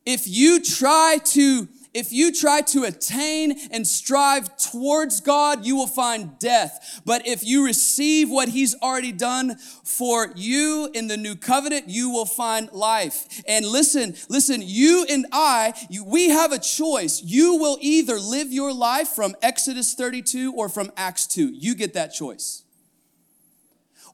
if 0.09 0.27
you 0.27 0.63
try 0.63 1.19
to 1.23 1.69
if 1.95 2.13
you 2.13 2.33
try 2.33 2.61
to 2.61 2.85
attain 2.85 3.59
and 3.71 3.87
strive 3.87 4.57
towards 4.59 5.21
God, 5.21 5.65
you 5.65 5.75
will 5.75 5.87
find 5.87 6.39
death. 6.39 7.01
But 7.05 7.27
if 7.27 7.45
you 7.45 7.65
receive 7.65 8.31
what 8.31 8.49
He's 8.49 8.75
already 8.81 9.11
done 9.11 9.57
for 9.57 10.31
you 10.37 10.91
in 10.95 11.09
the 11.09 11.17
new 11.17 11.35
covenant, 11.35 11.89
you 11.89 12.11
will 12.11 12.27
find 12.27 12.71
life. 12.73 13.43
And 13.49 13.67
listen, 13.67 14.15
listen, 14.29 14.61
you 14.63 15.07
and 15.09 15.27
I, 15.33 15.73
you, 15.89 16.05
we 16.05 16.29
have 16.29 16.53
a 16.53 16.59
choice. 16.59 17.23
You 17.23 17.57
will 17.57 17.79
either 17.81 18.19
live 18.19 18.53
your 18.53 18.73
life 18.73 19.09
from 19.09 19.35
Exodus 19.43 19.95
32 19.95 20.53
or 20.55 20.69
from 20.69 20.93
Acts 20.97 21.27
2. 21.27 21.49
You 21.55 21.75
get 21.75 21.95
that 21.95 22.13
choice. 22.13 22.65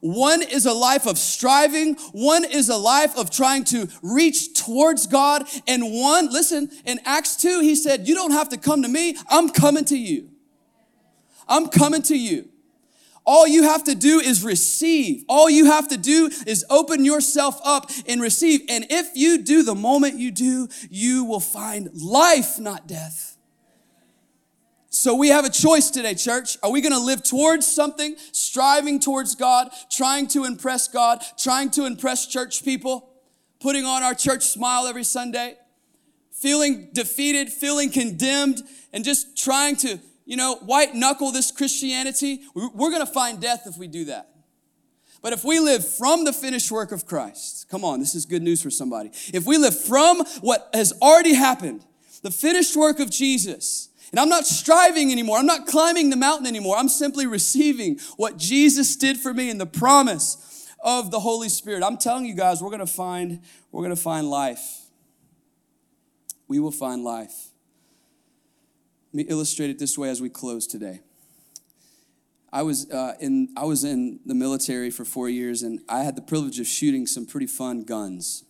One 0.05 0.43
is 0.43 0.67
a 0.67 0.73
life 0.73 1.07
of 1.07 1.17
striving, 1.17 1.95
one 2.11 2.43
is 2.43 2.69
a 2.69 2.77
life 2.77 3.17
of 3.17 3.31
trying 3.31 3.63
to 3.65 3.89
reach 4.03 4.53
towards 4.53 5.07
God, 5.07 5.47
and 5.67 5.91
one, 5.91 6.31
listen, 6.31 6.69
in 6.85 6.99
Acts 7.05 7.35
2, 7.37 7.61
he 7.61 7.73
said, 7.73 8.07
You 8.07 8.13
don't 8.13 8.29
have 8.29 8.49
to 8.49 8.57
come 8.57 8.83
to 8.83 8.87
me, 8.87 9.17
I'm 9.29 9.49
coming 9.49 9.83
to 9.85 9.97
you. 9.97 10.29
I'm 11.47 11.69
coming 11.69 12.03
to 12.03 12.15
you. 12.15 12.49
All 13.25 13.47
you 13.47 13.63
have 13.63 13.83
to 13.85 13.95
do 13.95 14.19
is 14.19 14.43
receive. 14.43 15.25
All 15.27 15.49
you 15.49 15.65
have 15.65 15.87
to 15.87 15.97
do 15.97 16.29
is 16.45 16.63
open 16.69 17.03
yourself 17.03 17.59
up 17.65 17.89
and 18.07 18.21
receive. 18.21 18.61
And 18.69 18.85
if 18.91 19.09
you 19.15 19.41
do, 19.41 19.63
the 19.63 19.73
moment 19.73 20.19
you 20.19 20.29
do, 20.29 20.69
you 20.91 21.23
will 21.23 21.39
find 21.39 21.89
life, 21.95 22.59
not 22.59 22.85
death. 22.85 23.34
So 24.95 25.13
we 25.13 25.27
have 25.27 25.43
a 25.43 25.49
choice 25.49 25.89
today, 25.89 26.15
church. 26.15 26.57
Are 26.63 26.71
we 26.71 26.79
going 26.79 26.93
to 26.93 26.99
live 26.99 27.21
towards 27.21 27.67
something, 27.67 28.15
striving 28.31 29.01
towards 29.01 29.35
God, 29.35 29.69
trying 29.91 30.25
to 30.27 30.45
impress 30.45 30.87
God, 30.87 31.21
trying 31.37 31.69
to 31.71 31.85
impress 31.85 32.25
church 32.27 32.63
people, 32.63 33.09
putting 33.59 33.83
on 33.83 34.03
our 34.03 34.13
church 34.13 34.43
smile 34.45 34.87
every 34.87 35.03
Sunday, 35.03 35.57
feeling 36.31 36.91
defeated, 36.93 37.51
feeling 37.51 37.91
condemned, 37.91 38.61
and 38.93 39.03
just 39.03 39.37
trying 39.37 39.75
to, 39.75 39.99
you 40.23 40.37
know, 40.37 40.55
white 40.61 40.95
knuckle 40.95 41.33
this 41.33 41.51
Christianity? 41.51 42.43
We're 42.53 42.89
going 42.89 43.05
to 43.05 43.11
find 43.11 43.41
death 43.41 43.63
if 43.65 43.77
we 43.77 43.87
do 43.87 44.05
that. 44.05 44.29
But 45.21 45.33
if 45.33 45.43
we 45.43 45.59
live 45.59 45.85
from 45.85 46.23
the 46.23 46.31
finished 46.31 46.71
work 46.71 46.93
of 46.93 47.05
Christ, 47.05 47.67
come 47.69 47.83
on, 47.83 47.99
this 47.99 48.15
is 48.15 48.25
good 48.25 48.41
news 48.41 48.61
for 48.61 48.69
somebody. 48.69 49.11
If 49.33 49.45
we 49.45 49.57
live 49.57 49.77
from 49.77 50.23
what 50.39 50.69
has 50.73 50.93
already 51.01 51.33
happened, 51.33 51.83
the 52.21 52.31
finished 52.31 52.77
work 52.77 53.01
of 53.01 53.11
Jesus, 53.11 53.89
and 54.11 54.19
I'm 54.19 54.29
not 54.29 54.45
striving 54.45 55.11
anymore. 55.11 55.37
I'm 55.37 55.45
not 55.45 55.67
climbing 55.67 56.09
the 56.09 56.15
mountain 56.15 56.47
anymore. 56.47 56.77
I'm 56.77 56.89
simply 56.89 57.27
receiving 57.27 57.99
what 58.17 58.37
Jesus 58.37 58.95
did 58.95 59.17
for 59.17 59.33
me 59.33 59.49
and 59.49 59.59
the 59.59 59.65
promise 59.65 60.69
of 60.83 61.11
the 61.11 61.19
Holy 61.19 61.49
Spirit. 61.49 61.83
I'm 61.83 61.97
telling 61.97 62.25
you 62.25 62.35
guys, 62.35 62.61
we're 62.61 62.69
going 62.69 62.79
to 62.79 62.85
find 62.85 63.41
we're 63.71 63.81
going 63.81 63.95
to 63.95 64.01
find 64.01 64.29
life. 64.29 64.81
We 66.47 66.59
will 66.59 66.71
find 66.71 67.03
life. 67.03 67.49
Let 69.11 69.25
me 69.25 69.31
illustrate 69.31 69.69
it 69.69 69.79
this 69.79 69.97
way 69.97 70.09
as 70.09 70.21
we 70.21 70.29
close 70.29 70.67
today. 70.67 70.99
I 72.53 72.61
was 72.61 72.89
uh, 72.89 73.15
in 73.19 73.49
I 73.57 73.65
was 73.65 73.83
in 73.83 74.19
the 74.25 74.35
military 74.35 74.89
for 74.89 75.03
four 75.03 75.27
years, 75.27 75.63
and 75.63 75.81
I 75.89 76.03
had 76.03 76.15
the 76.15 76.21
privilege 76.21 76.59
of 76.59 76.67
shooting 76.67 77.07
some 77.07 77.25
pretty 77.25 77.47
fun 77.47 77.83
guns. 77.83 78.43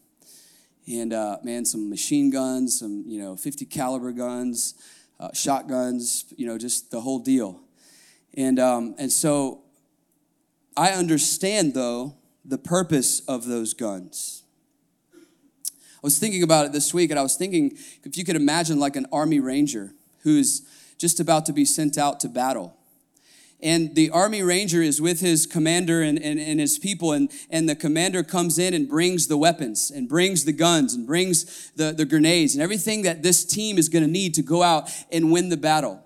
And 0.87 1.13
uh, 1.13 1.37
man, 1.43 1.65
some 1.65 1.89
machine 1.89 2.29
guns, 2.29 2.79
some 2.79 3.03
you 3.07 3.19
know 3.19 3.35
50 3.35 3.65
caliber 3.65 4.11
guns, 4.11 4.75
uh, 5.19 5.29
shotguns, 5.33 6.33
you 6.37 6.45
know, 6.45 6.57
just 6.57 6.91
the 6.91 7.01
whole 7.01 7.19
deal. 7.19 7.61
And, 8.35 8.59
um, 8.59 8.95
and 8.97 9.11
so 9.11 9.63
I 10.75 10.89
understand, 10.91 11.73
though, 11.73 12.15
the 12.43 12.57
purpose 12.57 13.21
of 13.21 13.45
those 13.45 13.73
guns. 13.73 14.43
I 15.63 16.01
was 16.03 16.19
thinking 16.19 16.43
about 16.43 16.65
it 16.65 16.71
this 16.71 16.93
week, 16.93 17.09
and 17.09 17.19
I 17.19 17.23
was 17.23 17.35
thinking 17.35 17.77
if 18.03 18.17
you 18.17 18.23
could 18.23 18.35
imagine 18.35 18.79
like 18.79 18.95
an 18.95 19.07
army 19.11 19.39
ranger 19.39 19.93
who's 20.19 20.61
just 20.97 21.19
about 21.19 21.45
to 21.47 21.53
be 21.53 21.65
sent 21.65 21.97
out 21.97 22.19
to 22.21 22.29
battle 22.29 22.77
and 23.61 23.95
the 23.95 24.09
army 24.09 24.43
ranger 24.43 24.81
is 24.81 25.01
with 25.01 25.21
his 25.21 25.45
commander 25.45 26.01
and, 26.01 26.19
and, 26.21 26.39
and, 26.39 26.59
his 26.59 26.77
people 26.77 27.13
and, 27.13 27.31
and 27.49 27.67
the 27.67 27.75
commander 27.75 28.23
comes 28.23 28.59
in 28.59 28.73
and 28.73 28.87
brings 28.87 29.27
the 29.27 29.37
weapons 29.37 29.91
and 29.91 30.09
brings 30.09 30.45
the 30.45 30.51
guns 30.51 30.93
and 30.93 31.07
brings 31.07 31.71
the, 31.71 31.91
the 31.91 32.05
grenades 32.05 32.53
and 32.53 32.61
everything 32.61 33.03
that 33.03 33.23
this 33.23 33.45
team 33.45 33.77
is 33.77 33.89
going 33.89 34.03
to 34.03 34.11
need 34.11 34.33
to 34.33 34.41
go 34.41 34.61
out 34.61 34.89
and 35.11 35.31
win 35.31 35.49
the 35.49 35.57
battle. 35.57 36.03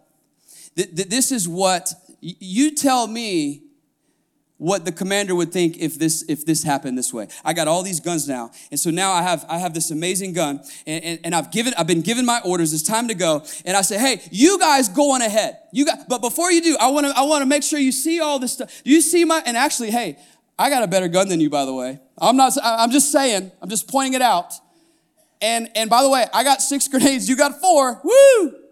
This 0.76 1.32
is 1.32 1.48
what 1.48 1.94
you 2.22 2.76
tell 2.76 3.08
me 3.08 3.64
what 4.60 4.84
the 4.84 4.92
commander 4.92 5.34
would 5.34 5.54
think 5.54 5.78
if 5.78 5.98
this 5.98 6.24
if 6.28 6.46
this 6.46 6.64
happened 6.64 6.98
this 6.98 7.14
way. 7.14 7.30
I 7.46 7.54
got 7.54 7.68
all 7.68 7.82
these 7.82 8.02
guns 8.02 8.28
now. 8.28 8.52
And 8.70 8.80
so 8.80 8.92
now 8.92 9.14
i 9.14 9.22
have 9.22 9.46
i 9.50 9.58
have 9.58 9.74
this 9.74 9.90
amazing 9.90 10.34
gun. 10.34 10.62
And, 10.86 11.04
and, 11.04 11.20
and, 11.24 11.36
i've 11.36 11.50
given 11.50 11.74
i've 11.78 11.88
been 11.88 12.02
given 12.02 12.26
my 12.26 12.42
orders. 12.44 12.74
It's 12.74 12.84
time 12.84 13.08
to 13.08 13.16
go. 13.16 13.44
And 13.66 13.76
i 13.76 13.82
say 13.82 13.98
hey 13.98 14.22
you 14.32 14.60
guys 14.60 14.90
go 14.90 15.14
on 15.14 15.22
ahead. 15.22 15.58
You 15.72 15.86
got 15.86 16.10
but 16.10 16.22
before 16.22 16.52
you 16.52 16.62
do 16.62 16.78
i 16.80 16.90
want 16.92 17.08
to 17.08 17.14
i 17.18 17.24
want 17.24 17.42
to 17.42 17.46
make 17.46 17.64
sure 17.64 17.80
you 17.80 17.94
see 17.94 18.20
all 18.20 18.38
this 18.38 18.54
stuff. 18.54 18.84
Do 18.84 18.92
you 18.92 19.02
see 19.02 19.24
my 19.24 19.42
and 19.46 19.56
actually 19.56 19.92
hey 19.92 20.18
i 20.60 20.70
got 20.70 20.84
a 20.84 20.88
better 20.88 21.08
gun 21.08 21.30
than 21.30 21.40
you 21.40 21.50
by 21.50 21.64
the 21.64 21.74
way. 21.74 22.00
I'm 22.18 22.36
not 22.36 22.52
i'm 22.62 22.92
just 22.92 23.14
saying 23.14 23.52
i'm 23.62 23.70
just 23.70 23.90
pointing 23.90 24.14
it 24.14 24.22
out. 24.22 24.54
And 25.42 25.70
and 25.74 25.90
by 25.90 26.04
the 26.04 26.10
way 26.10 26.26
i 26.34 26.44
got 26.44 26.62
six 26.62 26.90
grenades. 26.90 27.30
You 27.30 27.38
got 27.38 27.62
four. 27.62 28.02
Woo 28.04 28.69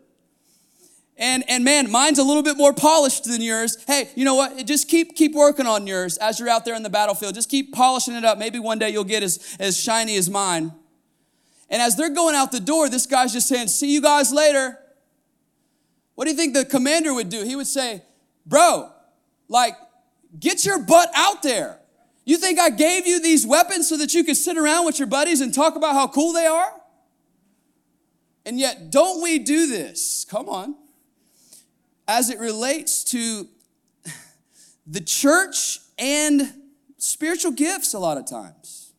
and, 1.20 1.44
and 1.50 1.64
man, 1.64 1.90
mine's 1.90 2.20
a 2.20 2.24
little 2.24 2.44
bit 2.44 2.58
more 2.58 2.74
polished 2.74 3.24
than 3.24 3.42
yours. 3.42 3.84
Hey, 3.88 4.10
you 4.16 4.24
know 4.24 4.36
what? 4.36 4.66
Just 4.68 4.88
keep, 4.88 5.16
keep 5.16 5.34
working 5.34 5.66
on 5.66 5.88
yours 5.88 6.18
as 6.18 6.40
you're 6.40 6.50
out 6.50 6.64
there 6.64 6.76
in 6.76 6.84
the 6.84 6.92
battlefield. 6.92 7.34
Just 7.34 7.50
keep 7.50 7.74
polishing 7.74 8.14
it 8.14 8.24
up. 8.24 8.38
Maybe 8.38 8.60
one 8.60 8.78
day 8.78 8.92
you'll 8.92 9.04
get 9.04 9.24
as, 9.24 9.58
as 9.60 9.80
shiny 9.80 10.16
as 10.18 10.30
mine. 10.30 10.72
And 11.70 11.82
as 11.82 11.96
they're 11.96 12.14
going 12.14 12.36
out 12.36 12.52
the 12.52 12.60
door, 12.60 12.88
this 12.88 13.08
guy's 13.08 13.34
just 13.34 13.48
saying, 13.48 13.68
See 13.70 13.92
you 13.92 14.02
guys 14.02 14.32
later. 14.32 14.78
What 16.14 16.26
do 16.26 16.32
you 16.32 16.38
think 16.38 16.54
the 16.54 16.66
commander 16.66 17.14
would 17.14 17.30
do? 17.30 17.44
He 17.44 17.56
would 17.56 17.68
say, 17.68 18.04
Bro, 18.46 18.92
like, 19.50 19.76
get 20.40 20.66
your 20.66 20.80
butt 20.80 21.10
out 21.16 21.42
there. 21.42 21.80
You 22.26 22.38
think 22.38 22.60
I 22.60 22.70
gave 22.70 23.08
you 23.08 23.22
these 23.22 23.48
weapons 23.48 23.90
so 23.90 23.98
that 23.98 24.14
you 24.14 24.24
could 24.24 24.38
sit 24.38 24.58
around 24.58 24.86
with 24.86 25.00
your 25.00 25.08
buddies 25.08 25.42
and 25.42 25.54
talk 25.54 25.76
about 25.76 25.94
how 25.94 26.08
cool 26.08 26.32
they 26.32 26.46
are? 26.46 26.74
And 28.46 28.60
yet, 28.60 28.92
don't 28.92 29.22
we 29.24 29.40
do 29.40 29.68
this? 29.68 30.26
Come 30.30 30.48
on 30.48 30.76
as 32.08 32.30
it 32.30 32.40
relates 32.40 33.04
to 33.06 33.48
the 34.88 35.02
church 35.02 35.80
and 35.98 36.54
spiritual 36.98 37.52
gifts 37.52 37.94
a 37.94 38.00
lot 38.00 38.18
of 38.18 38.26
times. 38.26 38.94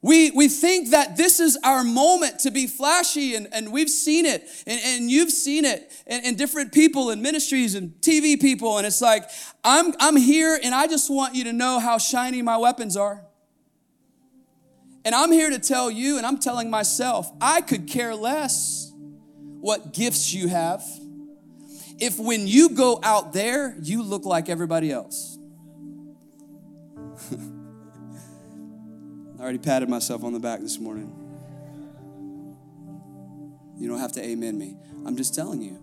We, 0.00 0.32
we 0.32 0.48
think 0.48 0.90
that 0.90 1.16
this 1.16 1.40
is 1.40 1.56
our 1.64 1.82
moment 1.82 2.40
to 2.40 2.50
be 2.50 2.66
flashy, 2.66 3.34
and, 3.36 3.48
and 3.52 3.72
we've 3.72 3.88
seen 3.88 4.26
it, 4.26 4.46
and, 4.66 4.78
and 4.84 5.10
you've 5.10 5.30
seen 5.30 5.64
it 5.64 5.90
in 6.06 6.36
different 6.36 6.72
people 6.72 7.08
and 7.08 7.22
ministries 7.22 7.74
and 7.74 7.92
TV 8.02 8.38
people, 8.38 8.76
and 8.76 8.86
it's 8.86 9.00
like, 9.00 9.24
I'm, 9.62 9.94
I'm 9.98 10.16
here 10.16 10.60
and 10.62 10.74
I 10.74 10.88
just 10.88 11.10
want 11.10 11.34
you 11.34 11.44
to 11.44 11.54
know 11.54 11.78
how 11.78 11.96
shiny 11.96 12.42
my 12.42 12.58
weapons 12.58 12.98
are. 12.98 13.24
And 15.06 15.14
I'm 15.14 15.32
here 15.32 15.48
to 15.48 15.58
tell 15.58 15.90
you, 15.90 16.18
and 16.18 16.26
I'm 16.26 16.38
telling 16.38 16.68
myself, 16.68 17.30
I 17.40 17.62
could 17.62 17.86
care 17.86 18.14
less 18.14 18.92
what 19.60 19.94
gifts 19.94 20.34
you 20.34 20.48
have 20.48 20.82
if 21.98 22.18
when 22.18 22.46
you 22.46 22.70
go 22.70 22.98
out 23.02 23.32
there, 23.32 23.76
you 23.80 24.02
look 24.02 24.24
like 24.24 24.48
everybody 24.48 24.90
else. 24.90 25.38
I 29.38 29.42
already 29.42 29.58
patted 29.58 29.88
myself 29.88 30.24
on 30.24 30.32
the 30.32 30.40
back 30.40 30.60
this 30.60 30.78
morning. 30.78 31.12
You 33.76 33.88
don't 33.88 33.98
have 33.98 34.12
to 34.12 34.24
amen 34.24 34.58
me. 34.58 34.76
I'm 35.06 35.16
just 35.16 35.34
telling 35.34 35.60
you. 35.60 35.78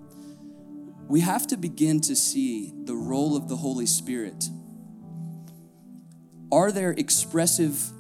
We 1.08 1.20
have 1.22 1.46
to 1.48 1.58
begin 1.58 2.00
to 2.02 2.16
see 2.16 2.74
the 2.86 2.96
role 2.96 3.36
of 3.36 3.50
the 3.50 3.58
Holy 3.58 3.86
Spirit. 3.86 4.50
Are 6.52 6.72
there 6.72 6.92
expressive 6.92 7.92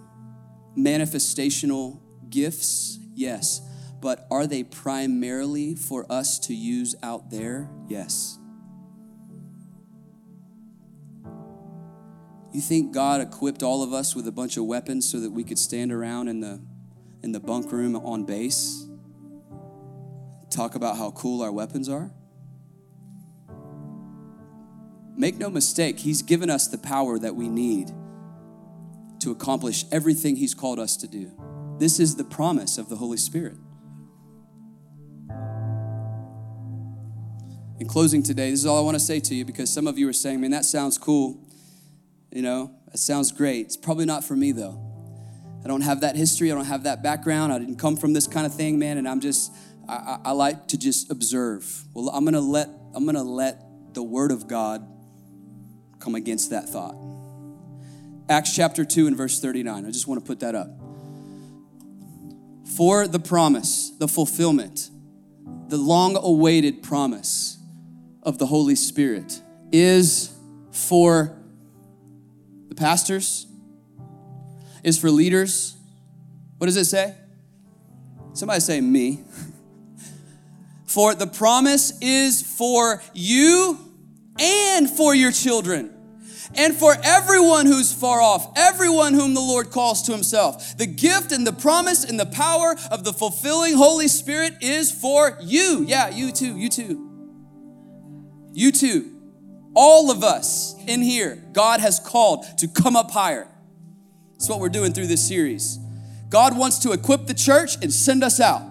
manifestational 0.77 1.99
gifts? 2.29 2.99
Yes. 3.13 3.61
But 4.01 4.27
are 4.31 4.47
they 4.47 4.63
primarily 4.63 5.75
for 5.75 6.11
us 6.11 6.39
to 6.39 6.55
use 6.55 6.95
out 7.03 7.29
there? 7.29 7.69
Yes. 7.87 8.39
You 12.51 12.59
think 12.59 12.93
God 12.93 13.21
equipped 13.21 13.63
all 13.63 13.83
of 13.83 13.93
us 13.93 14.15
with 14.15 14.27
a 14.27 14.31
bunch 14.31 14.57
of 14.57 14.65
weapons 14.65 15.09
so 15.09 15.19
that 15.19 15.31
we 15.31 15.43
could 15.43 15.59
stand 15.59 15.91
around 15.91 16.27
in 16.27 16.41
the 16.41 16.59
in 17.23 17.31
the 17.31 17.39
bunk 17.39 17.71
room 17.71 17.95
on 17.95 18.25
base? 18.25 18.87
Talk 20.49 20.73
about 20.75 20.97
how 20.97 21.11
cool 21.11 21.43
our 21.43 21.51
weapons 21.51 21.87
are? 21.87 22.11
Make 25.15 25.37
no 25.37 25.49
mistake, 25.49 25.99
He's 25.99 26.23
given 26.23 26.49
us 26.49 26.67
the 26.67 26.79
power 26.79 27.19
that 27.19 27.35
we 27.35 27.47
need 27.47 27.91
to 29.19 29.29
accomplish 29.29 29.85
everything 29.91 30.35
He's 30.35 30.55
called 30.55 30.79
us 30.79 30.97
to 30.97 31.07
do. 31.07 31.31
This 31.77 31.99
is 31.99 32.15
the 32.15 32.23
promise 32.23 32.79
of 32.79 32.89
the 32.89 32.95
Holy 32.95 33.17
Spirit. 33.17 33.57
In 37.81 37.87
closing 37.87 38.21
today, 38.21 38.51
this 38.51 38.59
is 38.59 38.67
all 38.67 38.77
I 38.77 38.81
want 38.81 38.93
to 38.93 39.03
say 39.03 39.19
to 39.19 39.33
you 39.33 39.43
because 39.43 39.73
some 39.73 39.87
of 39.87 39.97
you 39.97 40.07
are 40.07 40.13
saying, 40.13 40.39
man, 40.39 40.51
that 40.51 40.65
sounds 40.65 40.99
cool. 40.99 41.43
You 42.31 42.43
know, 42.43 42.75
that 42.91 42.99
sounds 42.99 43.31
great. 43.31 43.65
It's 43.65 43.75
probably 43.75 44.05
not 44.05 44.23
for 44.23 44.35
me 44.35 44.51
though. 44.51 44.79
I 45.65 45.67
don't 45.67 45.81
have 45.81 46.01
that 46.01 46.15
history. 46.15 46.51
I 46.51 46.55
don't 46.55 46.65
have 46.65 46.83
that 46.83 47.01
background. 47.01 47.51
I 47.51 47.57
didn't 47.57 47.77
come 47.77 47.97
from 47.97 48.13
this 48.13 48.27
kind 48.27 48.45
of 48.45 48.53
thing, 48.53 48.77
man. 48.77 48.99
And 48.99 49.09
I'm 49.09 49.19
just, 49.19 49.51
I, 49.89 49.93
I, 49.93 50.19
I 50.25 50.31
like 50.33 50.67
to 50.67 50.77
just 50.77 51.09
observe. 51.09 51.83
Well, 51.95 52.09
I'm 52.09 52.23
gonna 52.23 52.39
let, 52.39 52.69
I'm 52.93 53.03
gonna 53.03 53.23
let 53.23 53.59
the 53.95 54.03
Word 54.03 54.31
of 54.31 54.47
God 54.47 54.87
come 55.99 56.13
against 56.13 56.51
that 56.51 56.69
thought. 56.69 56.93
Acts 58.29 58.55
chapter 58.55 58.85
2 58.85 59.07
and 59.07 59.17
verse 59.17 59.39
39. 59.39 59.87
I 59.87 59.89
just 59.89 60.05
want 60.05 60.23
to 60.23 60.27
put 60.27 60.41
that 60.41 60.53
up. 60.53 60.69
For 62.77 63.07
the 63.07 63.19
promise, 63.19 63.91
the 63.97 64.07
fulfillment, 64.07 64.91
the 65.67 65.77
long 65.77 66.15
awaited 66.15 66.83
promise 66.83 67.57
of 68.23 68.37
the 68.37 68.45
Holy 68.45 68.75
Spirit 68.75 69.41
is 69.71 70.33
for 70.71 71.37
the 72.69 72.75
pastors, 72.75 73.47
is 74.83 74.97
for 74.97 75.09
leaders. 75.09 75.75
What 76.57 76.67
does 76.67 76.77
it 76.77 76.85
say? 76.85 77.15
Somebody 78.33 78.59
say 78.59 78.81
me. 78.81 79.23
for 80.85 81.15
the 81.15 81.27
promise 81.27 81.97
is 82.01 82.41
for 82.41 83.01
you 83.13 83.79
and 84.39 84.89
for 84.89 85.15
your 85.15 85.31
children 85.31 85.93
and 86.55 86.75
for 86.75 86.95
everyone 87.03 87.65
who's 87.65 87.93
far 87.93 88.21
off, 88.21 88.51
everyone 88.57 89.13
whom 89.13 89.33
the 89.33 89.41
Lord 89.41 89.69
calls 89.71 90.03
to 90.03 90.11
himself. 90.11 90.77
The 90.77 90.85
gift 90.85 91.31
and 91.31 91.47
the 91.47 91.53
promise 91.53 92.03
and 92.03 92.19
the 92.19 92.25
power 92.25 92.75
of 92.91 93.03
the 93.03 93.13
fulfilling 93.13 93.75
Holy 93.75 94.07
Spirit 94.07 94.55
is 94.61 94.91
for 94.91 95.37
you. 95.41 95.85
Yeah, 95.87 96.09
you 96.09 96.31
too, 96.31 96.57
you 96.57 96.69
too. 96.69 97.10
You 98.53 98.71
too. 98.71 99.17
All 99.73 100.11
of 100.11 100.23
us 100.23 100.75
in 100.87 101.01
here, 101.01 101.41
God 101.53 101.79
has 101.79 101.99
called 101.99 102.45
to 102.57 102.67
come 102.67 102.95
up 102.95 103.11
higher. 103.11 103.47
That's 104.33 104.49
what 104.49 104.59
we're 104.59 104.69
doing 104.69 104.91
through 104.91 105.07
this 105.07 105.25
series. 105.25 105.79
God 106.29 106.57
wants 106.57 106.79
to 106.79 106.91
equip 106.91 107.27
the 107.27 107.33
church 107.33 107.75
and 107.81 107.93
send 107.93 108.23
us 108.23 108.39
out. 108.39 108.61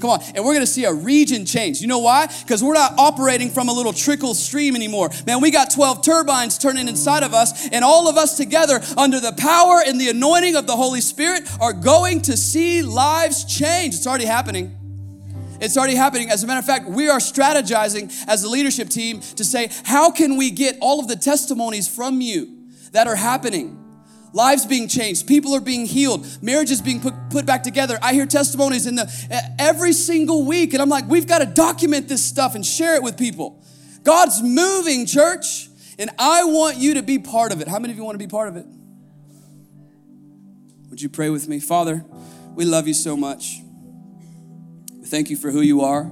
Come 0.00 0.10
on. 0.10 0.20
And 0.34 0.44
we're 0.44 0.58
to 0.58 0.66
see 0.66 0.84
a 0.84 0.92
region 0.92 1.46
change. 1.46 1.80
You 1.80 1.86
know 1.86 2.00
why? 2.00 2.26
Because 2.42 2.62
we're 2.62 2.74
not 2.74 2.98
operating 2.98 3.50
from 3.50 3.68
a 3.68 3.72
little 3.72 3.92
trickle 3.92 4.34
stream 4.34 4.76
anymore. 4.76 5.10
Man, 5.26 5.40
we 5.40 5.50
got 5.50 5.72
12 5.72 6.02
turbines 6.02 6.58
turning 6.58 6.88
inside 6.88 7.22
of 7.22 7.32
us, 7.32 7.68
and 7.70 7.84
all 7.84 8.08
of 8.08 8.16
us 8.16 8.36
together, 8.36 8.80
under 8.96 9.20
the 9.20 9.32
power 9.32 9.82
and 9.86 10.00
the 10.00 10.10
anointing 10.10 10.56
of 10.56 10.66
the 10.66 10.76
Holy 10.76 11.00
Spirit, 11.00 11.44
are 11.60 11.72
going 11.72 12.20
to 12.22 12.36
see 12.36 12.82
lives 12.82 13.44
change. 13.44 13.94
It's 13.94 14.06
already 14.06 14.26
happening. 14.26 14.76
It's 15.60 15.76
already 15.76 15.94
happening. 15.94 16.30
As 16.30 16.42
a 16.42 16.46
matter 16.46 16.58
of 16.58 16.66
fact, 16.66 16.88
we 16.88 17.08
are 17.08 17.18
strategizing 17.18 18.12
as 18.26 18.44
a 18.44 18.48
leadership 18.48 18.88
team 18.88 19.20
to 19.20 19.44
say, 19.44 19.70
how 19.84 20.10
can 20.10 20.36
we 20.36 20.50
get 20.50 20.76
all 20.80 21.00
of 21.00 21.08
the 21.08 21.16
testimonies 21.16 21.88
from 21.88 22.20
you 22.20 22.68
that 22.92 23.06
are 23.06 23.16
happening? 23.16 23.80
lives 24.34 24.66
being 24.66 24.88
changed 24.88 25.26
people 25.26 25.54
are 25.54 25.60
being 25.60 25.86
healed 25.86 26.26
marriages 26.42 26.82
being 26.82 27.00
put, 27.00 27.14
put 27.30 27.46
back 27.46 27.62
together. 27.62 27.98
I 28.02 28.12
hear 28.12 28.26
testimonies 28.26 28.86
in 28.86 28.96
the 28.96 29.54
every 29.58 29.92
single 29.92 30.44
week 30.44 30.72
and 30.72 30.82
i'm 30.82 30.88
like 30.88 31.06
we've 31.08 31.26
got 31.26 31.38
to 31.38 31.46
document 31.46 32.08
this 32.08 32.24
stuff 32.24 32.54
and 32.54 32.66
share 32.66 32.96
it 32.96 33.02
with 33.02 33.16
people. 33.16 33.62
God's 34.02 34.42
moving 34.42 35.06
church 35.06 35.68
and 35.98 36.10
i 36.18 36.44
want 36.44 36.76
you 36.76 36.94
to 36.94 37.02
be 37.02 37.18
part 37.18 37.52
of 37.52 37.60
it. 37.60 37.68
How 37.68 37.78
many 37.78 37.92
of 37.92 37.96
you 37.96 38.04
want 38.04 38.16
to 38.16 38.24
be 38.24 38.28
part 38.28 38.48
of 38.48 38.56
it? 38.56 38.66
Would 40.90 41.00
you 41.00 41.08
pray 41.08 41.30
with 41.30 41.48
me? 41.48 41.60
Father 41.60 42.04
we 42.56 42.64
love 42.64 42.88
you 42.88 42.94
so 42.94 43.16
much 43.16 43.63
thank 45.06 45.30
you 45.30 45.36
for 45.36 45.50
who 45.50 45.60
you 45.60 45.82
are 45.82 46.10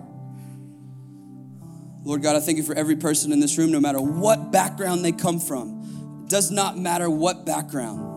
lord 2.05 2.23
god 2.23 2.37
i 2.37 2.41
thank 2.41 2.59
you 2.59 2.65
for 2.65 2.75
every 2.75 2.97
person 2.97 3.33
in 3.33 3.41
this 3.41 3.59
room 3.59 3.71
no 3.71 3.81
matter 3.81 4.01
what 4.01 4.53
background 4.53 5.05
they 5.05 5.13
come 5.13 5.39
from 5.39 6.23
it 6.25 6.31
does 6.31 6.51
not 6.51 6.79
matter 6.79 7.09
what 7.11 7.45
background 7.45 8.13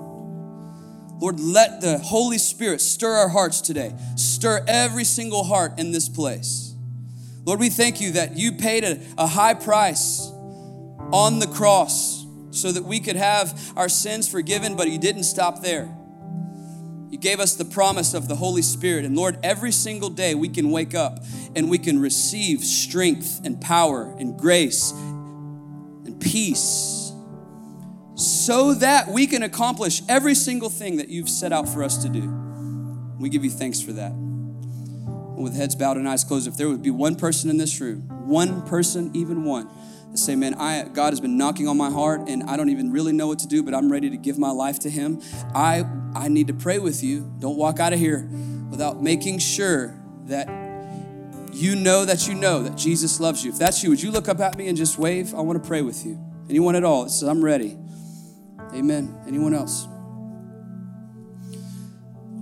Lord, 1.17 1.39
let 1.39 1.79
the 1.79 1.97
Holy 1.97 2.38
Spirit 2.38 2.81
stir 2.81 3.09
our 3.09 3.29
hearts 3.29 3.61
today. 3.61 3.95
Stir 4.17 4.63
every 4.67 5.05
single 5.05 5.45
heart 5.45 5.79
in 5.79 5.91
this 5.91 6.09
place. 6.09 6.75
Lord, 7.45 7.59
we 7.59 7.69
thank 7.69 8.01
you 8.01 8.11
that 8.13 8.35
you 8.35 8.51
paid 8.51 8.83
a, 8.83 8.99
a 9.17 9.27
high 9.27 9.53
price 9.53 10.27
on 11.11 11.39
the 11.39 11.47
cross 11.47 12.25
so 12.51 12.71
that 12.71 12.83
we 12.83 12.99
could 12.99 13.15
have 13.15 13.73
our 13.77 13.88
sins 13.88 14.27
forgiven, 14.27 14.75
but 14.75 14.89
you 14.89 14.97
didn't 14.97 15.23
stop 15.23 15.61
there. 15.61 15.95
You 17.15 17.21
gave 17.21 17.39
us 17.39 17.56
the 17.56 17.63
promise 17.63 18.13
of 18.13 18.28
the 18.28 18.36
Holy 18.36 18.62
Spirit. 18.62 19.06
And 19.06 19.15
Lord, 19.15 19.39
every 19.41 19.71
single 19.71 20.10
day 20.10 20.36
we 20.36 20.49
can 20.49 20.69
wake 20.69 20.93
up 20.93 21.19
and 21.56 21.69
we 21.69 21.78
can 21.78 21.97
receive 21.97 22.62
strength 22.62 23.39
and 23.45 23.62
power 23.62 24.13
and 24.19 24.38
grace 24.38 24.91
and 24.91 26.19
peace 26.19 27.13
so 28.15 28.73
that 28.73 29.08
we 29.08 29.28
can 29.28 29.43
accomplish 29.43 30.01
every 30.10 30.36
single 30.36 30.69
thing 30.69 30.97
that 30.97 31.08
you've 31.08 31.30
set 31.30 31.54
out 31.54 31.69
for 31.69 31.86
us 31.86 32.04
to 32.04 32.10
do. 32.10 32.28
We 33.17 33.30
give 33.30 33.45
you 33.45 33.49
thanks 33.49 33.80
for 33.80 33.93
that. 33.93 34.12
With 34.13 35.56
heads 35.56 35.73
bowed 35.73 35.95
and 35.95 36.10
eyes 36.10 36.25
closed, 36.25 36.49
if 36.49 36.58
there 36.58 36.67
would 36.67 36.84
be 36.84 36.91
one 36.91 37.15
person 37.15 37.49
in 37.49 37.56
this 37.56 37.80
room, 37.80 38.01
one 38.28 38.62
person, 38.67 39.12
even 39.13 39.45
one, 39.45 39.69
say, 40.17 40.36
man, 40.36 40.56
I, 40.56 40.84
God 40.84 41.12
has 41.12 41.19
been 41.19 41.38
knocking 41.38 41.67
on 41.67 41.78
my 41.78 41.89
heart 41.89 42.28
and 42.28 42.43
I 42.43 42.58
don't 42.58 42.69
even 42.69 42.91
really 42.91 43.13
know 43.13 43.28
what 43.28 43.39
to 43.39 43.47
do, 43.47 43.63
but 43.63 43.73
I'm 43.73 43.91
ready 43.91 44.10
to 44.10 44.17
give 44.17 44.38
my 44.38 44.51
life 44.51 44.80
to 44.80 44.89
Him. 44.89 45.21
I, 45.54 45.86
I 46.13 46.28
need 46.28 46.47
to 46.47 46.54
pray 46.54 46.80
with 46.80 47.04
you. 47.04 47.32
Don't 47.39 47.58
walk 47.58 47.80
out 47.80 47.93
of 47.93 47.99
here 47.99 48.28
without 48.69 49.01
making 49.01 49.39
sure 49.39 49.99
that 50.25 50.47
you 51.54 51.75
know 51.75 52.04
that 52.04 52.28
you 52.28 52.34
know 52.34 52.63
that 52.63 52.75
Jesus 52.75 53.19
loves 53.19 53.43
you. 53.43 53.51
If 53.51 53.58
that's 53.58 53.82
you, 53.84 53.89
would 53.89 54.01
you 54.01 54.12
look 54.12 54.28
up 54.28 54.39
at 54.39 54.58
me 54.58 54.67
and 54.67 54.78
just 54.78 54.97
wave? 54.97 55.34
I 55.34 55.41
want 55.41 55.62
to 55.62 55.67
pray 55.67 55.82
with 55.82 56.06
you. 56.06 56.19
Anyone 56.49 56.75
at 56.75 56.84
all 56.84 57.04
that 57.04 57.12
says, 57.12 57.30
I'm 57.30 57.43
ready. 57.43 57.78
Amen. 58.73 59.17
Anyone 59.25 59.54
else? 59.54 59.88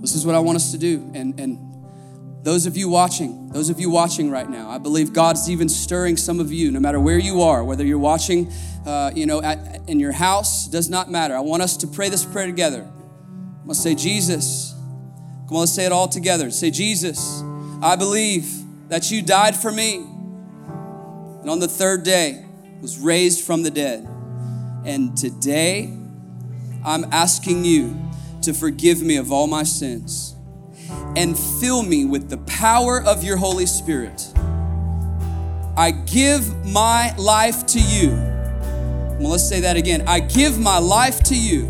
This 0.00 0.14
is 0.14 0.26
what 0.26 0.34
I 0.34 0.40
want 0.40 0.56
us 0.56 0.72
to 0.72 0.78
do. 0.78 1.10
And, 1.14 1.38
and 1.38 1.73
those 2.44 2.66
of 2.66 2.76
you 2.76 2.90
watching, 2.90 3.48
those 3.48 3.70
of 3.70 3.80
you 3.80 3.88
watching 3.88 4.30
right 4.30 4.48
now, 4.48 4.68
I 4.68 4.76
believe 4.76 5.14
God's 5.14 5.48
even 5.48 5.66
stirring 5.66 6.18
some 6.18 6.40
of 6.40 6.52
you, 6.52 6.70
no 6.70 6.78
matter 6.78 7.00
where 7.00 7.18
you 7.18 7.40
are, 7.40 7.64
whether 7.64 7.86
you're 7.86 7.98
watching, 7.98 8.52
uh, 8.84 9.10
you 9.14 9.24
know, 9.24 9.40
at, 9.42 9.80
in 9.88 9.98
your 9.98 10.12
house, 10.12 10.68
does 10.68 10.90
not 10.90 11.10
matter. 11.10 11.34
I 11.34 11.40
want 11.40 11.62
us 11.62 11.78
to 11.78 11.86
pray 11.86 12.10
this 12.10 12.22
prayer 12.22 12.46
together. 12.46 12.82
I'm 12.82 13.62
gonna 13.62 13.74
say, 13.74 13.94
Jesus. 13.94 14.72
Come 15.48 15.56
on, 15.56 15.60
let's 15.60 15.72
say 15.72 15.86
it 15.86 15.92
all 15.92 16.06
together. 16.06 16.50
Say, 16.50 16.70
Jesus, 16.70 17.42
I 17.82 17.96
believe 17.96 18.50
that 18.90 19.10
you 19.10 19.22
died 19.22 19.56
for 19.56 19.72
me, 19.72 19.96
and 19.96 21.48
on 21.48 21.60
the 21.60 21.68
third 21.68 22.02
day 22.02 22.44
was 22.82 22.98
raised 22.98 23.42
from 23.42 23.62
the 23.62 23.70
dead. 23.70 24.06
And 24.84 25.16
today, 25.16 25.96
I'm 26.84 27.04
asking 27.10 27.64
you 27.64 27.98
to 28.42 28.52
forgive 28.52 29.00
me 29.00 29.16
of 29.16 29.32
all 29.32 29.46
my 29.46 29.62
sins 29.62 30.33
and 31.16 31.38
fill 31.38 31.82
me 31.82 32.04
with 32.04 32.28
the 32.28 32.38
power 32.38 33.02
of 33.02 33.22
your 33.24 33.36
Holy 33.36 33.66
Spirit. 33.66 34.32
I 35.76 35.90
give 35.90 36.66
my 36.66 37.14
life 37.16 37.66
to 37.66 37.80
you. 37.80 38.10
Well, 39.18 39.30
let's 39.30 39.48
say 39.48 39.60
that 39.60 39.76
again. 39.76 40.04
I 40.06 40.20
give 40.20 40.58
my 40.58 40.78
life 40.78 41.22
to 41.24 41.36
you 41.36 41.64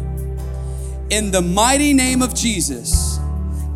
in 1.10 1.30
the 1.30 1.42
mighty 1.42 1.92
name 1.92 2.22
of 2.22 2.34
Jesus. 2.34 3.18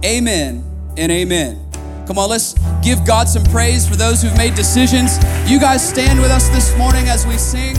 Amen 0.04 0.64
and 0.96 1.12
amen. 1.12 1.64
Come 2.06 2.18
on, 2.18 2.30
let's 2.30 2.54
give 2.82 3.04
God 3.04 3.28
some 3.28 3.44
praise 3.44 3.86
for 3.86 3.96
those 3.96 4.22
who've 4.22 4.36
made 4.36 4.54
decisions. 4.54 5.18
You 5.50 5.60
guys 5.60 5.86
stand 5.86 6.20
with 6.20 6.30
us 6.30 6.48
this 6.48 6.76
morning 6.78 7.08
as 7.08 7.26
we 7.26 7.36
sing. 7.36 7.76